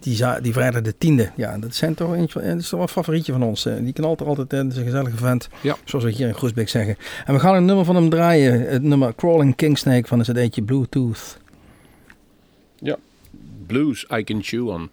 die, 0.00 0.24
die 0.40 0.52
vrijdag 0.52 0.82
de 0.82 0.98
tiende. 0.98 1.30
Ja, 1.36 1.58
dat, 1.58 1.74
zijn 1.74 1.94
toch 1.94 2.16
dat 2.16 2.44
is 2.44 2.68
toch 2.68 2.70
wel 2.70 2.80
een 2.80 2.88
favorietje 2.88 3.32
van 3.32 3.42
ons. 3.42 3.62
Die 3.62 3.92
knalt 3.92 4.20
er 4.20 4.26
altijd 4.26 4.52
in. 4.52 4.62
Dat 4.62 4.72
is 4.72 4.78
een 4.78 4.84
gezellige 4.84 5.16
vent. 5.16 5.48
Ja. 5.60 5.76
Zoals 5.84 6.04
we 6.04 6.10
hier 6.10 6.28
in 6.28 6.34
Groesbeek 6.34 6.68
zeggen. 6.68 6.96
En 7.24 7.34
we 7.34 7.40
gaan 7.40 7.54
een 7.54 7.64
nummer 7.64 7.84
van 7.84 7.94
hem 7.94 8.08
draaien. 8.08 8.60
Het 8.60 8.82
nummer 8.82 9.14
Crawling 9.14 9.56
Kingsnake 9.56 10.08
van 10.08 10.18
een 10.18 10.24
cd'tje 10.24 10.62
Bluetooth. 10.62 11.40
Blues 13.66 14.06
I 14.16 14.24
Can 14.24 14.42
Chew 14.42 14.68
On. 14.68 14.90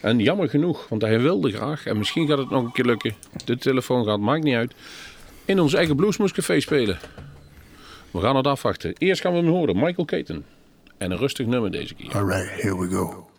En 0.00 0.18
jammer 0.18 0.48
genoeg, 0.48 0.88
want 0.88 1.02
hij 1.02 1.20
wilde 1.20 1.52
graag. 1.52 1.86
En 1.86 1.98
misschien 1.98 2.28
gaat 2.28 2.38
het 2.38 2.50
nog 2.50 2.64
een 2.64 2.72
keer 2.72 2.84
lukken. 2.84 3.14
De 3.44 3.58
telefoon 3.58 4.04
gaat, 4.04 4.20
maakt 4.20 4.44
niet 4.44 4.54
uit. 4.54 4.72
In 5.44 5.60
ons 5.60 5.74
eigen 5.74 5.96
Bluesmoescafé 5.96 6.60
spelen. 6.60 6.98
We 8.10 8.20
gaan 8.20 8.36
het 8.36 8.46
afwachten. 8.46 8.94
Eerst 8.98 9.20
gaan 9.20 9.32
we 9.32 9.38
hem 9.38 9.48
horen. 9.48 9.76
Michael 9.76 10.04
Caton. 10.04 10.44
En 10.98 11.10
een 11.10 11.18
rustig 11.18 11.46
nummer 11.46 11.70
deze 11.70 11.94
keer. 11.94 12.14
All 12.14 12.24
right, 12.24 12.62
here 12.62 12.78
we 12.78 12.88
go. 12.88 13.29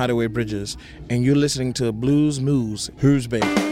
Hideaway 0.00 0.28
Bridges, 0.28 0.78
and 1.10 1.22
you're 1.22 1.36
listening 1.36 1.74
to 1.74 1.92
Blues 1.92 2.40
Moves, 2.40 2.90
Who's 3.00 3.26
Baby. 3.26 3.69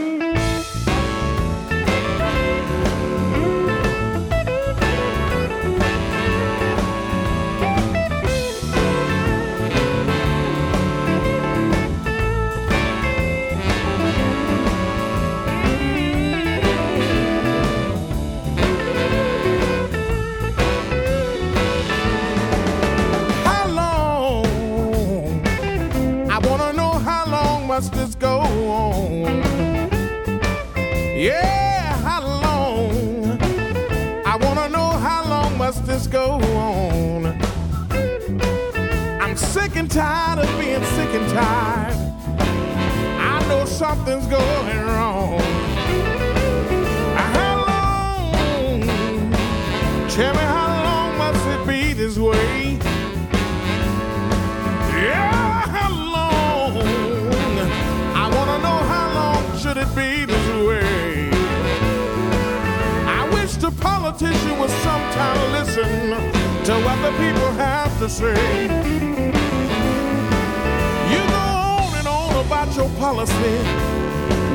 About 72.48 72.74
your 72.74 72.88
policy, 72.96 73.56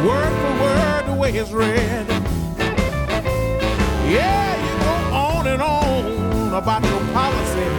word 0.03 0.33
for 0.41 0.53
word, 0.63 1.05
the 1.05 1.13
way 1.13 1.31
it's 1.31 1.51
read. 1.51 2.07
Yeah, 4.09 4.55
you 4.65 4.73
go 4.83 4.95
on 5.15 5.45
and 5.45 5.61
on 5.61 6.53
about 6.55 6.83
your 6.83 7.01
policy, 7.13 7.69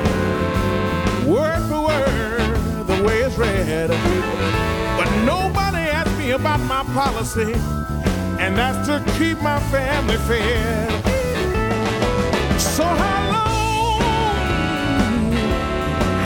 word 1.29 1.63
for 1.69 1.87
word, 1.89 2.87
the 2.87 3.03
way 3.05 3.23
it's 3.23 3.37
read. 3.37 3.89
But 4.97 5.11
nobody 5.25 5.83
asked 5.91 6.17
me 6.17 6.31
about 6.31 6.61
my 6.61 6.85
policy, 6.95 7.53
and 8.39 8.57
that's 8.57 8.87
to 8.87 9.03
keep 9.19 9.43
my 9.43 9.59
family 9.73 10.17
fed. 10.29 10.93
So 12.61 12.85
how 12.85 13.33
long, 13.33 14.01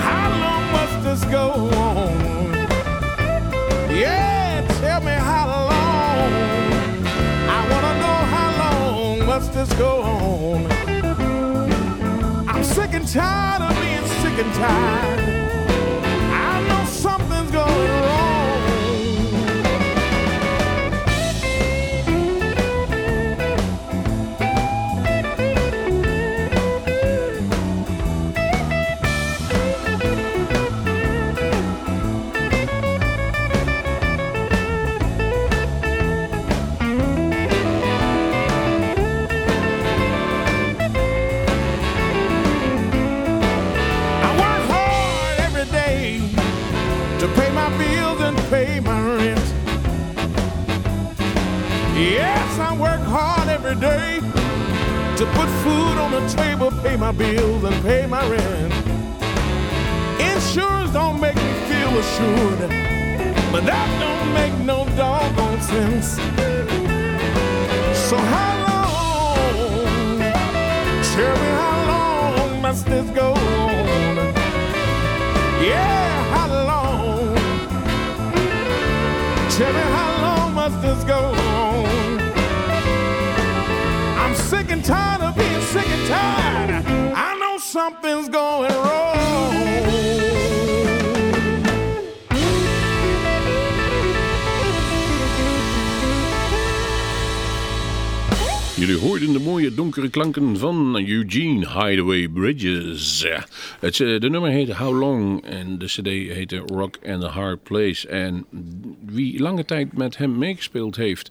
how 0.04 0.28
long 0.44 0.72
must 0.72 1.02
this 1.04 1.24
go 1.32 1.70
on? 1.74 2.37
This 9.46 9.72
go 9.74 10.02
on? 10.02 10.66
I'm 12.48 12.64
sick 12.64 12.92
and 12.92 13.06
tired 13.06 13.62
of 13.62 13.80
being 13.80 14.06
sick 14.06 14.44
and 14.44 14.54
tired. 14.54 15.37
Every 53.68 53.80
day 53.80 54.20
to 55.16 55.26
put 55.32 55.48
food 55.62 55.98
on 55.98 56.10
the 56.10 56.26
table, 56.28 56.70
pay 56.82 56.96
my 56.96 57.12
bills 57.12 57.64
and 57.64 57.74
pay 57.82 58.06
my 58.06 58.26
rent. 58.30 58.72
Insurance 60.20 60.90
don't 60.92 61.20
make 61.20 61.36
me 61.36 61.52
feel 61.68 61.98
assured, 61.98 62.60
but 63.52 63.64
that 63.66 63.88
don't 64.00 64.32
make 64.32 64.54
no 64.64 64.86
doggone 64.96 65.60
sense. 65.60 66.16
So 68.08 68.16
how 68.16 68.52
long? 68.68 70.18
Tell 71.12 71.36
me 71.42 71.50
how 71.60 71.76
long 71.92 72.62
must 72.62 72.86
this 72.86 73.10
go 73.10 73.32
on? 73.32 74.16
Yeah, 75.62 76.24
how 76.34 76.48
long? 76.70 77.34
Tell 79.50 79.72
me 79.72 79.84
how 79.98 80.10
long 80.22 80.54
must 80.54 80.80
this 80.80 81.04
go 81.04 81.18
on? 81.18 81.47
I'm 84.28 84.34
sick 84.34 84.70
and 84.70 84.84
tired 84.84 85.22
of 85.22 85.34
being 85.36 85.62
sick 85.62 85.88
and 85.88 86.06
tired. 86.06 86.84
I 87.16 87.38
know 87.38 87.56
something's 87.56 88.28
going 88.28 88.70
wrong. 88.70 89.08
Jullie 98.76 98.96
hoorden 98.96 99.32
de 99.32 99.38
mooie 99.38 99.74
donkere 99.74 100.08
klanken 100.08 100.58
van 100.58 100.96
Eugene 100.96 101.68
Hideaway 101.68 102.28
Bridges. 102.28 103.26
Het, 103.80 104.00
eh, 104.00 104.20
de 104.20 104.30
nummer 104.30 104.50
heette 104.50 104.74
How 104.74 104.98
Long 104.98 105.44
en 105.44 105.78
de 105.78 105.86
cd 105.86 106.06
heette 106.06 106.56
Rock 106.56 106.98
and 107.06 107.24
a 107.24 107.28
Hard 107.28 107.62
Place. 107.62 108.08
En 108.08 108.46
wie 109.06 109.40
lange 109.42 109.64
tijd 109.64 109.96
met 109.96 110.16
hem 110.16 110.38
meegespeeld 110.38 110.96
heeft 110.96 111.30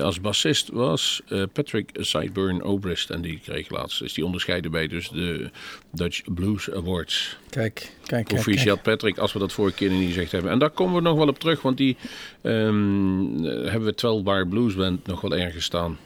als 0.00 0.20
bassist 0.20 0.68
was 0.68 1.22
eh, 1.28 1.42
Patrick 1.52 1.90
Sideburn 1.92 2.62
Obrist. 2.62 3.10
En 3.10 3.20
die 3.20 3.40
kreeg 3.44 3.70
laatst, 3.70 4.02
is 4.02 4.12
die 4.12 4.24
onderscheiden 4.24 4.70
bij 4.70 4.86
dus 4.86 5.08
de 5.08 5.50
Dutch 5.90 6.22
Blues 6.34 6.70
Awards. 6.70 7.36
Kijk, 7.50 7.92
kijk, 8.06 8.28
kijk. 8.28 8.82
Patrick, 8.82 9.18
als 9.18 9.32
we 9.32 9.38
dat 9.38 9.52
vorige 9.52 9.76
keer 9.76 9.90
niet 9.90 10.06
gezegd 10.06 10.32
hebben. 10.32 10.50
En 10.50 10.58
daar 10.58 10.70
komen 10.70 10.94
we 10.94 11.00
nog 11.00 11.16
wel 11.16 11.28
op 11.28 11.38
terug, 11.38 11.62
want 11.62 11.76
die 11.76 11.96
ehm, 12.42 13.44
eh, 13.44 13.70
hebben 13.70 13.84
we 13.84 13.94
12 13.94 14.22
Bar 14.22 14.46
Blues 14.46 14.74
Band 14.74 15.06
nog 15.06 15.20
wel 15.20 15.36
ergens 15.36 15.64
staan. 15.64 15.98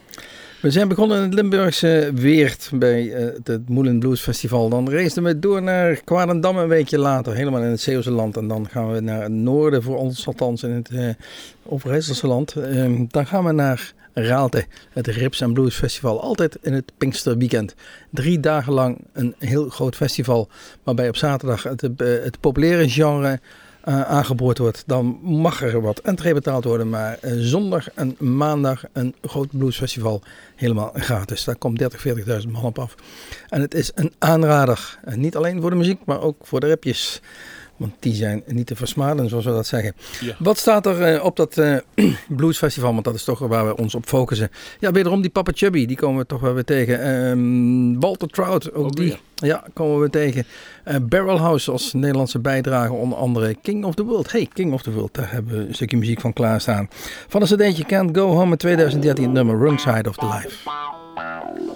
We 0.67 0.73
zijn 0.73 0.89
begonnen 0.89 1.17
in 1.17 1.23
het 1.23 1.35
Limburgse 1.35 2.11
Weert 2.15 2.71
bij 2.75 3.13
eh, 3.13 3.35
het 3.45 3.69
Moelen 3.69 3.99
Blues 3.99 4.21
Festival. 4.21 4.69
Dan 4.69 4.89
reisden 4.89 5.23
we 5.23 5.39
door 5.39 5.63
naar 5.63 6.01
Kwarendam 6.05 6.57
een 6.57 6.69
weekje 6.69 6.99
later, 6.99 7.35
helemaal 7.35 7.63
in 7.63 7.71
het 7.71 7.81
Zeeuwse 7.81 8.11
land. 8.11 8.37
En 8.37 8.49
dan 8.49 8.69
gaan 8.69 8.93
we 8.93 9.01
naar 9.01 9.23
het 9.23 9.33
noorden, 9.33 9.83
voor 9.83 9.97
ons 9.97 10.27
althans 10.27 10.63
in 10.63 10.71
het 10.71 10.91
uh, 10.91 11.09
Overijsselse 11.63 12.27
land. 12.27 12.57
Ehm, 12.57 13.05
dan 13.09 13.27
gaan 13.27 13.45
we 13.45 13.53
naar 13.53 13.93
Raalte, 14.13 14.67
het 14.91 15.07
Rips 15.07 15.43
and 15.43 15.55
Blues 15.55 15.75
Festival. 15.75 16.21
Altijd 16.21 16.59
in 16.63 16.73
het 16.73 16.93
Pinksterweekend. 16.99 17.75
Drie 18.11 18.41
dagen 18.41 18.73
lang 18.73 18.99
een 19.13 19.35
heel 19.39 19.69
groot 19.69 19.97
festival, 19.97 20.49
waarbij 20.83 21.09
op 21.09 21.17
zaterdag 21.17 21.63
het, 21.63 21.83
eh, 21.83 21.91
het 22.07 22.41
populaire 22.41 22.89
genre 22.89 23.41
uh, 23.89 24.03
aangeboord 24.03 24.59
wordt, 24.59 24.83
dan 24.87 25.19
mag 25.23 25.63
er 25.63 25.81
wat 25.81 25.99
entree 25.99 26.35
betaald 26.35 26.65
worden. 26.65 26.89
Maar 26.89 27.19
uh, 27.23 27.33
zondag 27.37 27.91
en 27.95 28.17
maandag 28.19 28.85
een 28.93 29.15
groot 29.23 29.49
bluesfestival 29.51 30.23
helemaal 30.57 30.91
gratis. 30.95 31.45
Daar 31.45 31.57
komt 31.57 31.79
30, 31.79 32.07
40.000 32.45 32.51
man 32.51 32.65
op 32.65 32.79
af. 32.79 32.95
En 33.49 33.61
het 33.61 33.75
is 33.75 33.91
een 33.95 34.13
aanrader. 34.19 34.99
Niet 35.15 35.37
alleen 35.37 35.61
voor 35.61 35.71
de 35.71 35.77
muziek, 35.77 36.01
maar 36.05 36.21
ook 36.21 36.37
voor 36.43 36.61
de 36.61 36.67
repjes. 36.67 37.21
Want 37.77 37.93
die 37.99 38.15
zijn 38.15 38.43
niet 38.47 38.67
te 38.67 38.77
versmaden, 38.77 39.29
zoals 39.29 39.45
we 39.45 39.51
dat 39.51 39.67
zeggen. 39.67 39.95
Ja. 40.21 40.35
Wat 40.39 40.59
staat 40.59 40.87
er 40.87 41.15
uh, 41.15 41.25
op 41.25 41.37
dat 41.37 41.57
uh, 41.57 41.77
bluesfestival? 42.29 42.93
Want 42.93 43.05
dat 43.05 43.15
is 43.15 43.25
toch 43.25 43.39
waar 43.39 43.67
we 43.67 43.77
ons 43.77 43.95
op 43.95 44.07
focussen. 44.07 44.51
Ja, 44.81 44.93
wederom 44.93 45.21
die 45.21 45.31
Papa 45.31 45.53
Chubby, 45.55 45.87
die 45.87 45.97
komen 45.97 46.21
we 46.21 46.27
toch 46.27 46.41
wel 46.41 46.55
weer 46.55 46.65
tegen. 46.65 47.09
Um, 47.09 48.01
Walter 48.01 48.29
Trout, 48.29 48.73
ook, 48.73 48.85
ook 48.85 48.97
die. 48.97 49.09
Ja. 49.09 49.47
ja. 49.47 49.65
komen 49.73 50.01
we 50.01 50.11
tegen. 50.11 50.45
Uh, 50.85 50.95
Barrel 51.03 51.39
House 51.39 51.71
als 51.71 51.93
Nederlandse 51.93 52.39
bijdrage, 52.39 52.93
onder 52.93 53.19
andere 53.19 53.57
King 53.63 53.85
of 53.85 53.95
the 53.95 54.05
World. 54.05 54.33
Hey, 54.33 54.49
King 54.53 54.73
of 54.73 54.83
the 54.83 54.93
World, 54.93 55.15
daar 55.15 55.33
hebben 55.33 55.59
we 55.59 55.69
een 55.69 55.75
stukje 55.75 55.97
muziek 55.97 56.21
van 56.21 56.33
klaarstaan. 56.33 56.89
Van 57.29 57.41
een 57.41 57.47
cd'tje 57.47 57.85
Can't 57.85 58.17
Go 58.17 58.27
Home 58.29 58.51
in 58.51 58.57
2013, 58.57 59.25
het 59.25 59.33
nummer 59.33 59.59
Wrong 59.59 59.81
Side 59.81 60.09
of 60.09 60.17
the 60.17 60.27
Life. 60.27 61.75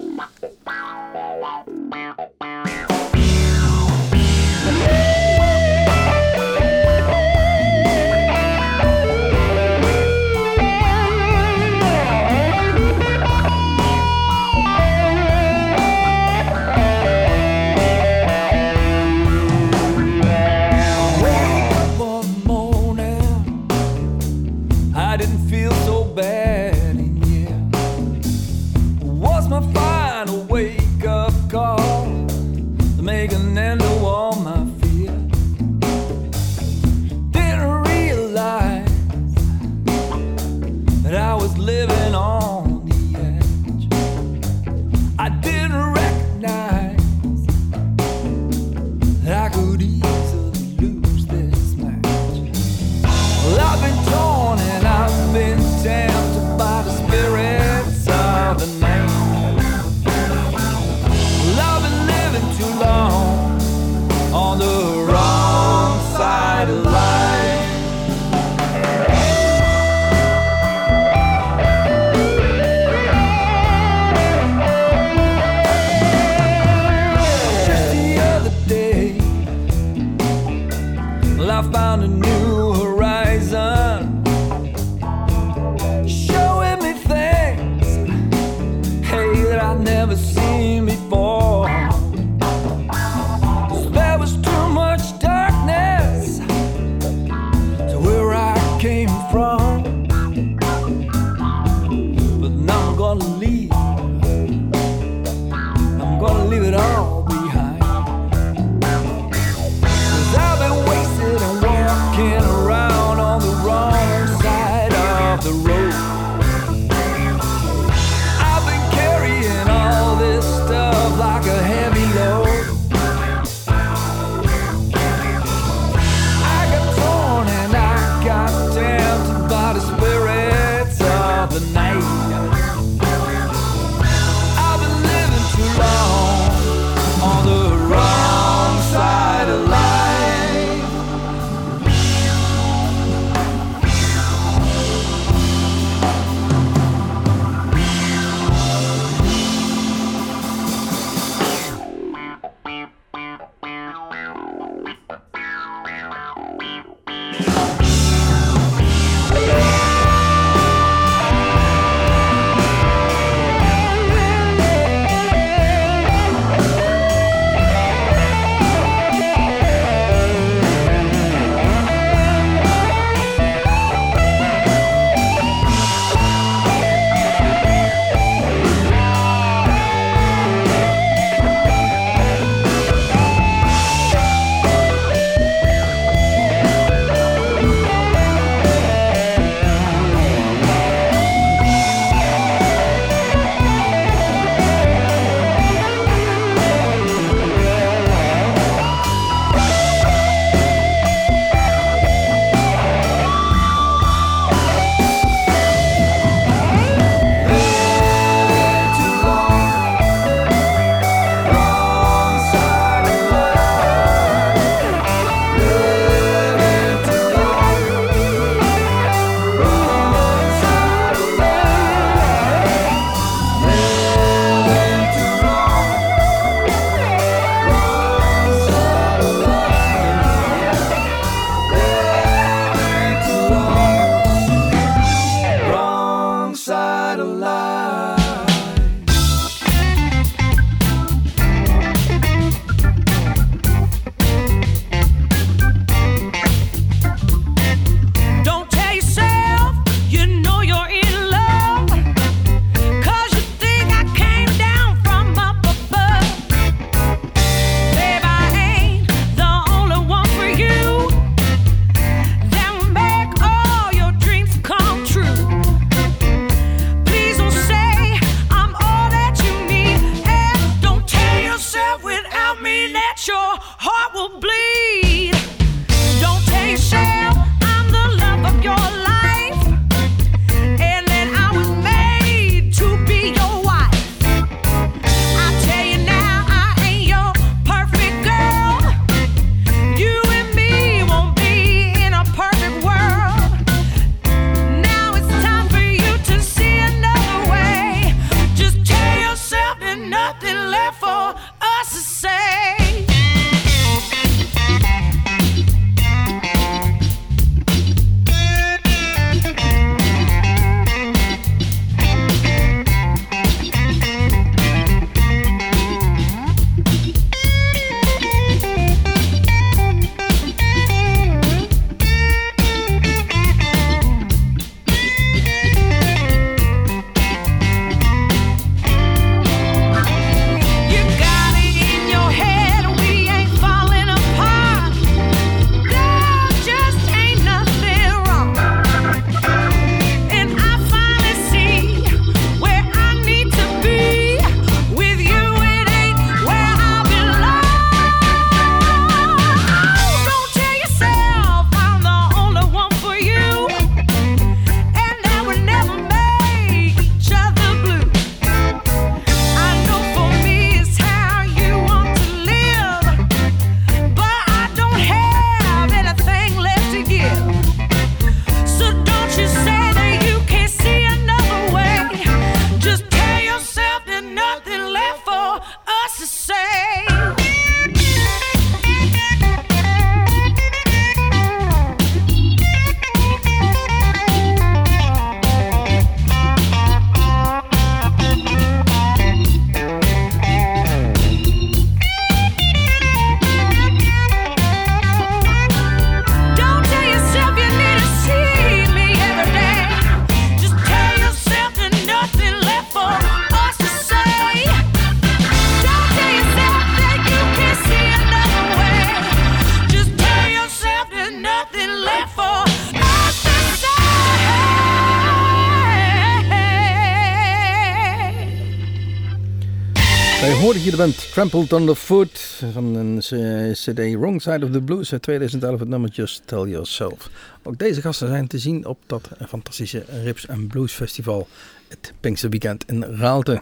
Hoorde 421.35 421.51
je 421.51 421.67
de 421.67 421.69
band 421.69 421.69
Trampled 421.69 421.71
Underfoot 421.71 422.63
van 422.73 422.95
een 422.95 423.21
eh, 423.21 423.71
CD 423.71 424.19
Wrong 424.19 424.41
Side 424.41 424.65
of 424.65 424.71
the 424.71 424.81
Blues 424.81 425.11
uit 425.11 425.21
2011, 425.21 425.79
het 425.79 425.89
nummer 425.89 426.09
Just 426.09 426.41
Tell 426.45 426.67
Yourself. 426.67 427.29
Ook 427.63 427.77
deze 427.77 428.01
gasten 428.01 428.27
zijn 428.27 428.47
te 428.47 428.57
zien 428.57 428.85
op 428.85 428.97
dat 429.05 429.29
fantastische 429.47 430.05
Rips 430.23 430.47
and 430.47 430.67
Blues 430.67 430.93
Festival, 430.93 431.47
het 431.91 432.13
Pinksterweekend 432.19 432.83
in 432.87 433.03
Raalte. 433.03 433.61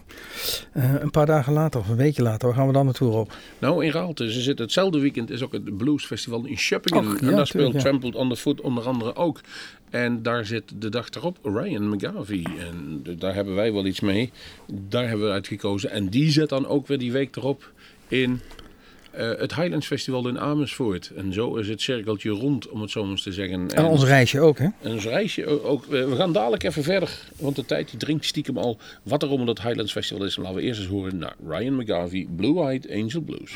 Uh, 0.73 0.93
een 0.99 1.11
paar 1.11 1.25
dagen 1.25 1.53
later, 1.53 1.79
of 1.79 1.89
een 1.89 1.95
weekje 1.95 2.21
later, 2.21 2.47
waar 2.47 2.57
gaan 2.57 2.67
we 2.67 2.73
dan 2.73 2.85
naartoe 2.85 3.11
op? 3.11 3.33
Nou, 3.59 3.85
in 3.85 3.91
Raalte. 3.91 4.31
Ze 4.31 4.41
zitten 4.41 4.65
hetzelfde 4.65 4.99
weekend, 4.99 5.29
is 5.29 5.43
ook 5.43 5.51
het 5.51 5.77
Blues 5.77 6.05
Festival 6.05 6.45
in. 6.45 6.53
Och, 6.53 6.59
ja, 6.59 7.27
en 7.27 7.35
daar 7.35 7.47
speelt 7.47 7.49
tuurlijk, 7.49 7.73
ja. 7.73 7.79
Trampled 7.79 8.15
Underfoot 8.15 8.61
onder 8.61 8.83
andere 8.83 9.15
ook. 9.15 9.41
En 9.89 10.23
daar 10.23 10.45
zit 10.45 10.63
de 10.75 10.89
dag 10.89 11.09
erop 11.09 11.37
Ryan 11.43 11.89
McGarvey. 11.89 12.45
En 12.59 13.03
daar 13.17 13.35
hebben 13.35 13.55
wij 13.55 13.73
wel 13.73 13.85
iets 13.85 13.99
mee. 13.99 14.31
Daar 14.71 15.07
hebben 15.07 15.25
we 15.25 15.31
uitgekozen. 15.31 15.89
En 15.89 16.09
die 16.09 16.31
zet 16.31 16.49
dan 16.49 16.67
ook 16.67 16.87
weer 16.87 16.97
die 16.97 17.11
week 17.11 17.35
erop 17.35 17.71
in 18.07 18.41
eh, 19.11 19.29
het 19.37 19.55
Highlands 19.55 19.87
Festival 19.87 20.27
in 20.27 20.39
Amersfoort. 20.39 21.11
En 21.15 21.33
zo 21.33 21.55
is 21.55 21.67
het 21.67 21.81
cirkeltje 21.81 22.29
rond, 22.29 22.69
om 22.69 22.81
het 22.81 22.91
zo 22.91 23.01
maar 23.01 23.11
eens 23.11 23.23
te 23.23 23.31
zeggen. 23.33 23.69
En 23.71 23.85
ons 23.85 24.03
reisje 24.03 24.39
ook, 24.39 24.57
hè? 24.57 24.67
En 24.81 24.91
ons 24.91 25.05
reisje 25.05 25.63
ook. 25.63 25.83
eh, 25.83 25.89
We 26.05 26.15
gaan 26.15 26.31
dadelijk 26.33 26.63
even 26.63 26.83
verder, 26.83 27.19
want 27.37 27.55
de 27.55 27.65
tijd 27.65 27.89
die 27.89 27.99
dringt 27.99 28.25
stiekem 28.25 28.57
al 28.57 28.77
wat 29.03 29.23
er 29.23 29.29
om 29.29 29.45
dat 29.45 29.61
Highlands 29.61 29.91
Festival 29.91 30.25
is. 30.25 30.35
Laten 30.37 30.55
we 30.55 30.61
eerst 30.61 30.79
eens 30.79 30.89
horen 30.89 31.17
naar 31.17 31.35
Ryan 31.47 31.75
McGarvey, 31.75 32.27
Blue 32.35 32.63
Eyed 32.63 32.89
Angel 32.91 33.21
Blues. 33.21 33.51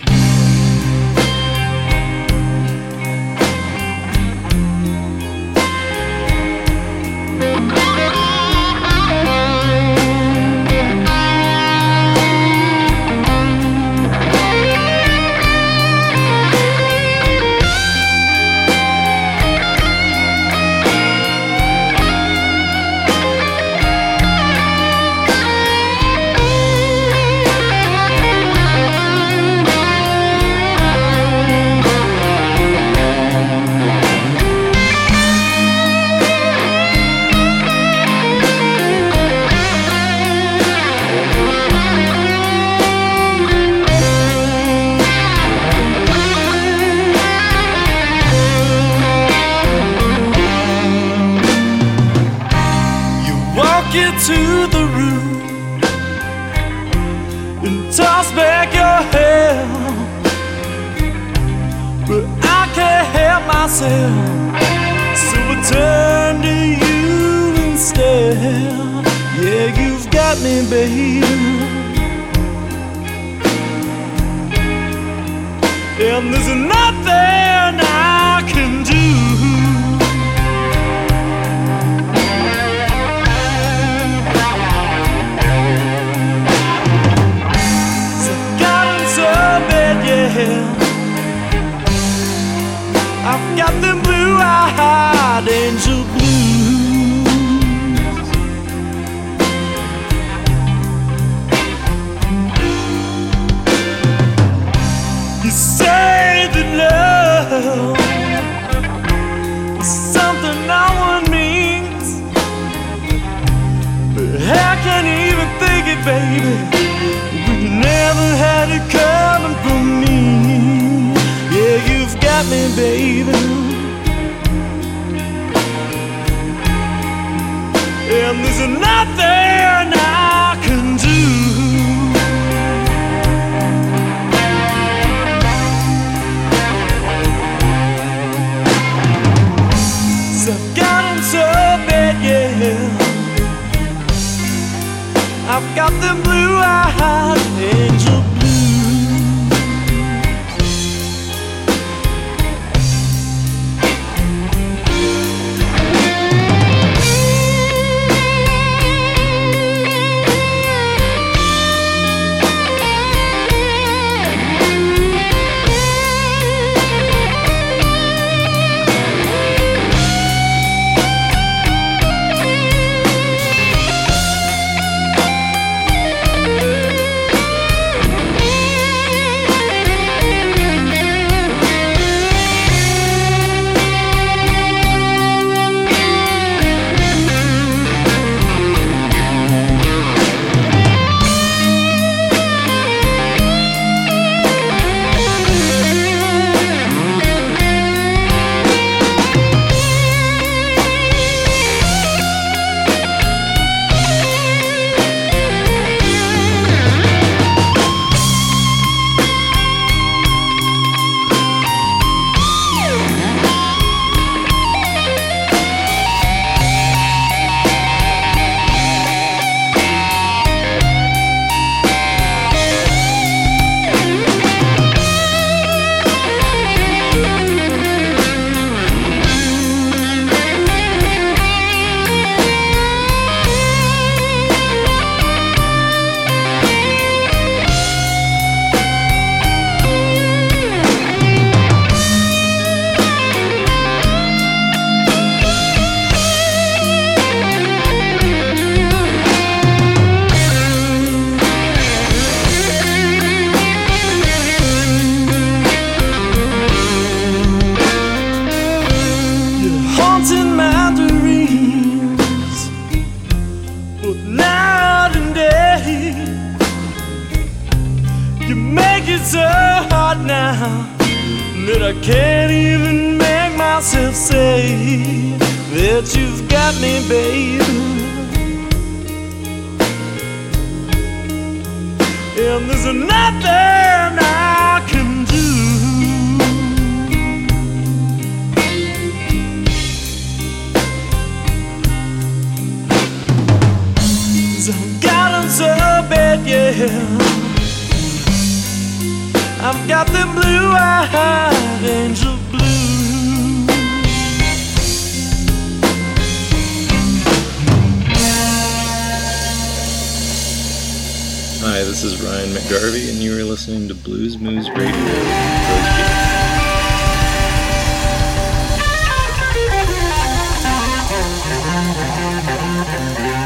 Yeah. 322.85 323.42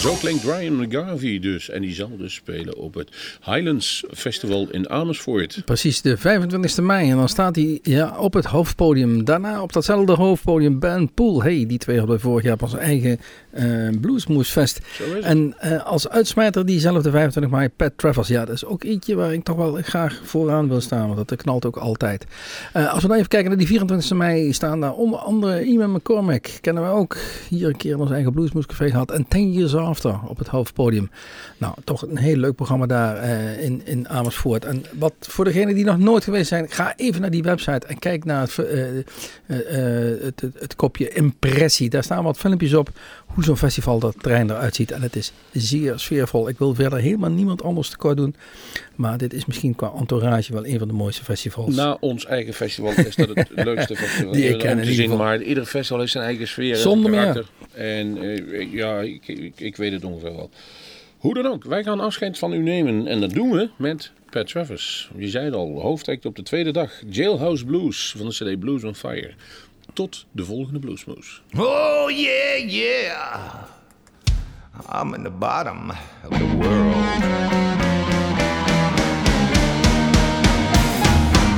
Zo 0.00 0.14
klinkt 0.14 0.44
Ryan 0.44 0.76
McGarvey 0.76 1.38
dus. 1.38 1.70
En 1.70 1.82
die 1.82 1.94
zal 1.94 2.16
dus 2.16 2.34
spelen 2.34 2.76
op 2.76 2.94
het 2.94 3.38
Highlands 3.44 4.04
Festival 4.12 4.68
in 4.70 4.90
Amersfoort. 4.90 5.62
Precies, 5.64 6.02
de 6.02 6.18
25e 6.18 6.82
mei. 6.82 7.10
En 7.10 7.16
dan 7.16 7.28
staat 7.28 7.56
hij 7.56 7.78
ja, 7.82 8.18
op 8.18 8.34
het 8.34 8.44
hoofdpodium. 8.44 9.24
Daarna 9.24 9.62
op 9.62 9.72
datzelfde 9.72 10.12
hoofdpodium 10.12 10.78
Ben 10.78 11.12
Poel. 11.14 11.42
Hey, 11.42 11.64
die 11.66 11.78
twee 11.78 11.98
hadden 11.98 12.20
vorig 12.20 12.44
jaar 12.44 12.56
pas 12.56 12.74
eigen 12.74 13.20
uh, 13.52 13.88
Bluesmoesfest. 14.00 14.80
En 15.22 15.54
uh, 15.64 15.84
als 15.86 16.08
uitsmijter 16.08 16.66
diezelfde 16.66 17.10
25 17.10 17.52
mei 17.52 17.68
Pat 17.68 17.92
Travers. 17.96 18.28
Ja, 18.28 18.44
dat 18.44 18.54
is 18.54 18.64
ook 18.64 18.84
eentje 18.84 19.14
waar 19.14 19.32
ik 19.32 19.44
toch 19.44 19.56
wel 19.56 19.78
graag 19.82 20.20
vooraan 20.24 20.68
wil 20.68 20.80
staan. 20.80 21.14
Want 21.14 21.28
dat 21.28 21.42
knalt 21.42 21.66
ook 21.66 21.76
altijd. 21.76 22.26
Uh, 22.76 22.92
als 22.92 23.02
we 23.02 23.08
dan 23.08 23.16
even 23.16 23.28
kijken 23.28 23.48
naar 23.48 23.58
die 23.58 23.66
24 23.66 24.16
mei 24.16 24.52
staan 24.52 24.80
daar 24.80 24.94
onder 24.94 25.18
andere 25.18 25.64
Iman 25.64 25.92
McCormack. 25.92 26.48
Kennen 26.60 26.82
we 26.82 26.88
ook 26.88 27.16
hier 27.48 27.68
een 27.68 27.76
keer 27.76 27.92
in 27.92 28.00
ons 28.00 28.10
eigen 28.10 28.32
Bluesmoescafé 28.32 28.90
gehad. 28.90 29.10
En 29.10 29.28
10 29.28 29.52
Years 29.52 29.74
Op 30.28 30.38
het 30.38 30.48
hoofdpodium. 30.48 31.10
Nou, 31.58 31.74
toch 31.84 32.02
een 32.02 32.18
heel 32.18 32.36
leuk 32.36 32.54
programma 32.54 32.86
daar 32.86 33.24
in, 33.58 33.82
in 33.84 34.08
Amersfoort. 34.08 34.64
En 34.64 34.84
wat 34.98 35.14
voor 35.20 35.44
degenen 35.44 35.74
die 35.74 35.84
nog 35.84 35.98
nooit 35.98 36.24
geweest 36.24 36.48
zijn, 36.48 36.70
ga 36.70 36.96
even 36.96 37.20
naar 37.20 37.30
die 37.30 37.42
website 37.42 37.86
en 37.86 37.98
kijk 37.98 38.24
naar 38.24 38.40
het, 38.40 38.56
het, 39.46 40.40
het, 40.40 40.54
het 40.58 40.76
kopje 40.76 41.08
impressie. 41.08 41.90
Daar 41.90 42.02
staan 42.02 42.24
wat 42.24 42.38
filmpjes 42.38 42.74
op 42.74 42.88
hoe 43.34 43.44
zo'n 43.44 43.56
festival 43.56 43.98
dat 43.98 44.16
terrein 44.20 44.50
eruit 44.50 44.74
ziet. 44.74 44.90
En 44.90 45.02
het 45.02 45.16
is 45.16 45.32
zeer 45.52 45.98
sfeervol. 45.98 46.48
Ik 46.48 46.58
wil 46.58 46.74
verder 46.74 46.98
helemaal 46.98 47.30
niemand 47.30 47.62
anders 47.62 47.88
tekort 47.88 48.16
doen. 48.16 48.34
Maar 48.94 49.18
dit 49.18 49.32
is 49.32 49.46
misschien 49.46 49.74
qua 49.74 49.92
entourage 49.98 50.52
wel 50.52 50.66
een 50.66 50.78
van 50.78 50.88
de 50.88 50.94
mooiste 50.94 51.24
festivals. 51.24 51.74
Na 51.74 51.96
ons 52.00 52.26
eigen 52.26 52.54
festival 52.54 52.92
is 52.92 53.16
dat 53.16 53.28
het 53.34 53.48
leukste 53.64 53.96
festival. 53.96 54.32
Die 54.32 54.48
ik 54.48 54.58
ken 54.58 54.78
in 54.78 54.94
zien, 54.94 55.16
Maar 55.16 55.42
ieder 55.42 55.66
festival 55.66 55.98
heeft 55.98 56.12
zijn 56.12 56.24
eigen 56.24 56.48
sfeer. 56.48 56.76
Zonder 56.76 57.10
meer. 57.10 57.46
En 57.72 58.24
uh, 58.24 58.72
ja, 58.72 59.00
ik, 59.00 59.28
ik, 59.28 59.60
ik, 59.60 59.76
weet 59.76 59.92
het 59.92 60.04
ongeveer 60.04 60.36
wel. 60.36 60.50
Hoe 61.18 61.34
dan 61.34 61.46
ook, 61.46 61.64
wij 61.64 61.82
gaan 61.82 62.00
afscheid 62.00 62.38
van 62.38 62.52
u 62.52 62.58
nemen. 62.58 63.06
En 63.06 63.20
dat 63.20 63.30
doen 63.30 63.50
we 63.50 63.68
met 63.76 64.10
Pat 64.30 64.46
Travers. 64.46 65.10
Je 65.16 65.28
zei 65.28 65.44
het 65.44 65.54
al, 65.54 65.80
hoofdact 65.80 66.26
op 66.26 66.36
de 66.36 66.42
tweede 66.42 66.70
dag. 66.70 66.92
Jailhouse 67.10 67.64
Blues 67.64 68.14
van 68.16 68.28
de 68.28 68.32
CD 68.32 68.58
Blues 68.58 68.84
on 68.84 68.94
Fire. 68.94 69.32
Tot 70.00 70.26
de 70.32 70.44
volgende 70.44 70.78
Bluesmoes. 70.78 71.42
Oh 71.56 72.10
yeah, 72.10 72.56
yeah. 72.56 73.66
I'm 74.88 75.14
in 75.14 75.22
the 75.22 75.30
bottom 75.30 75.90
of 76.24 76.38
the 76.38 76.56
world. 76.56 76.94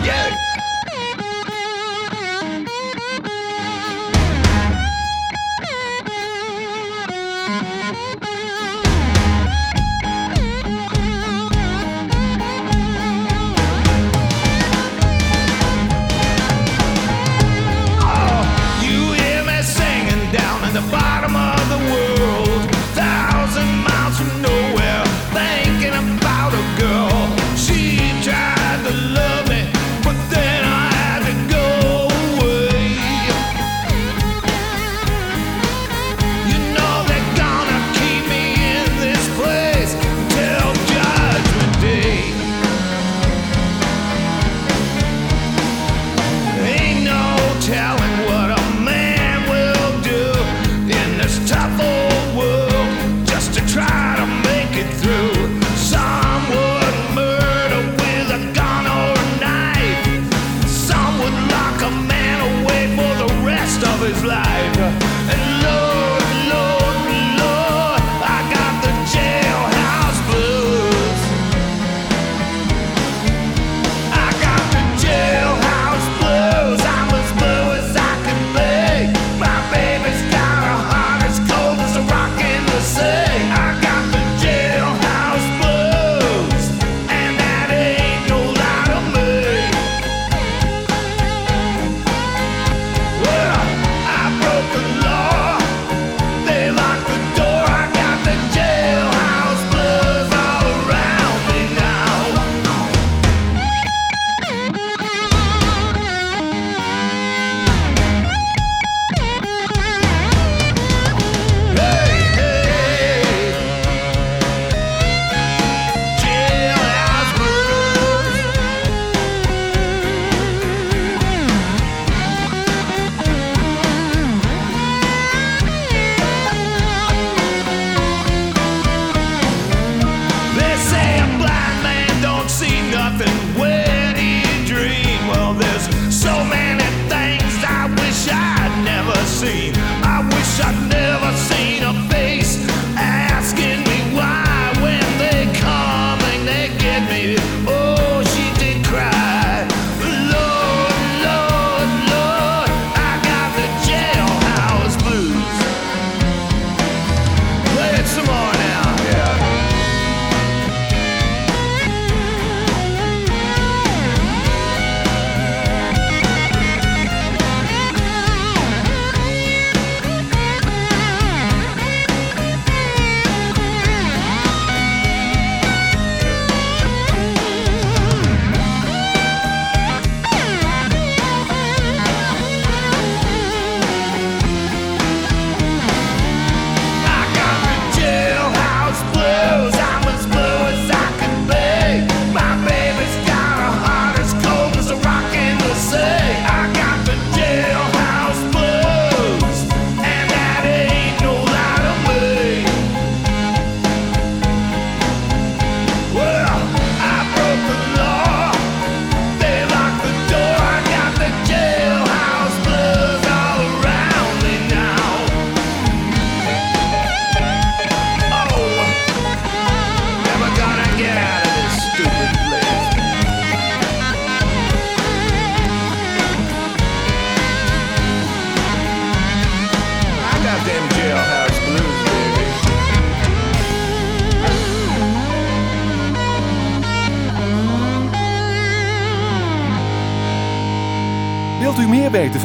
Wilt 0.02 0.51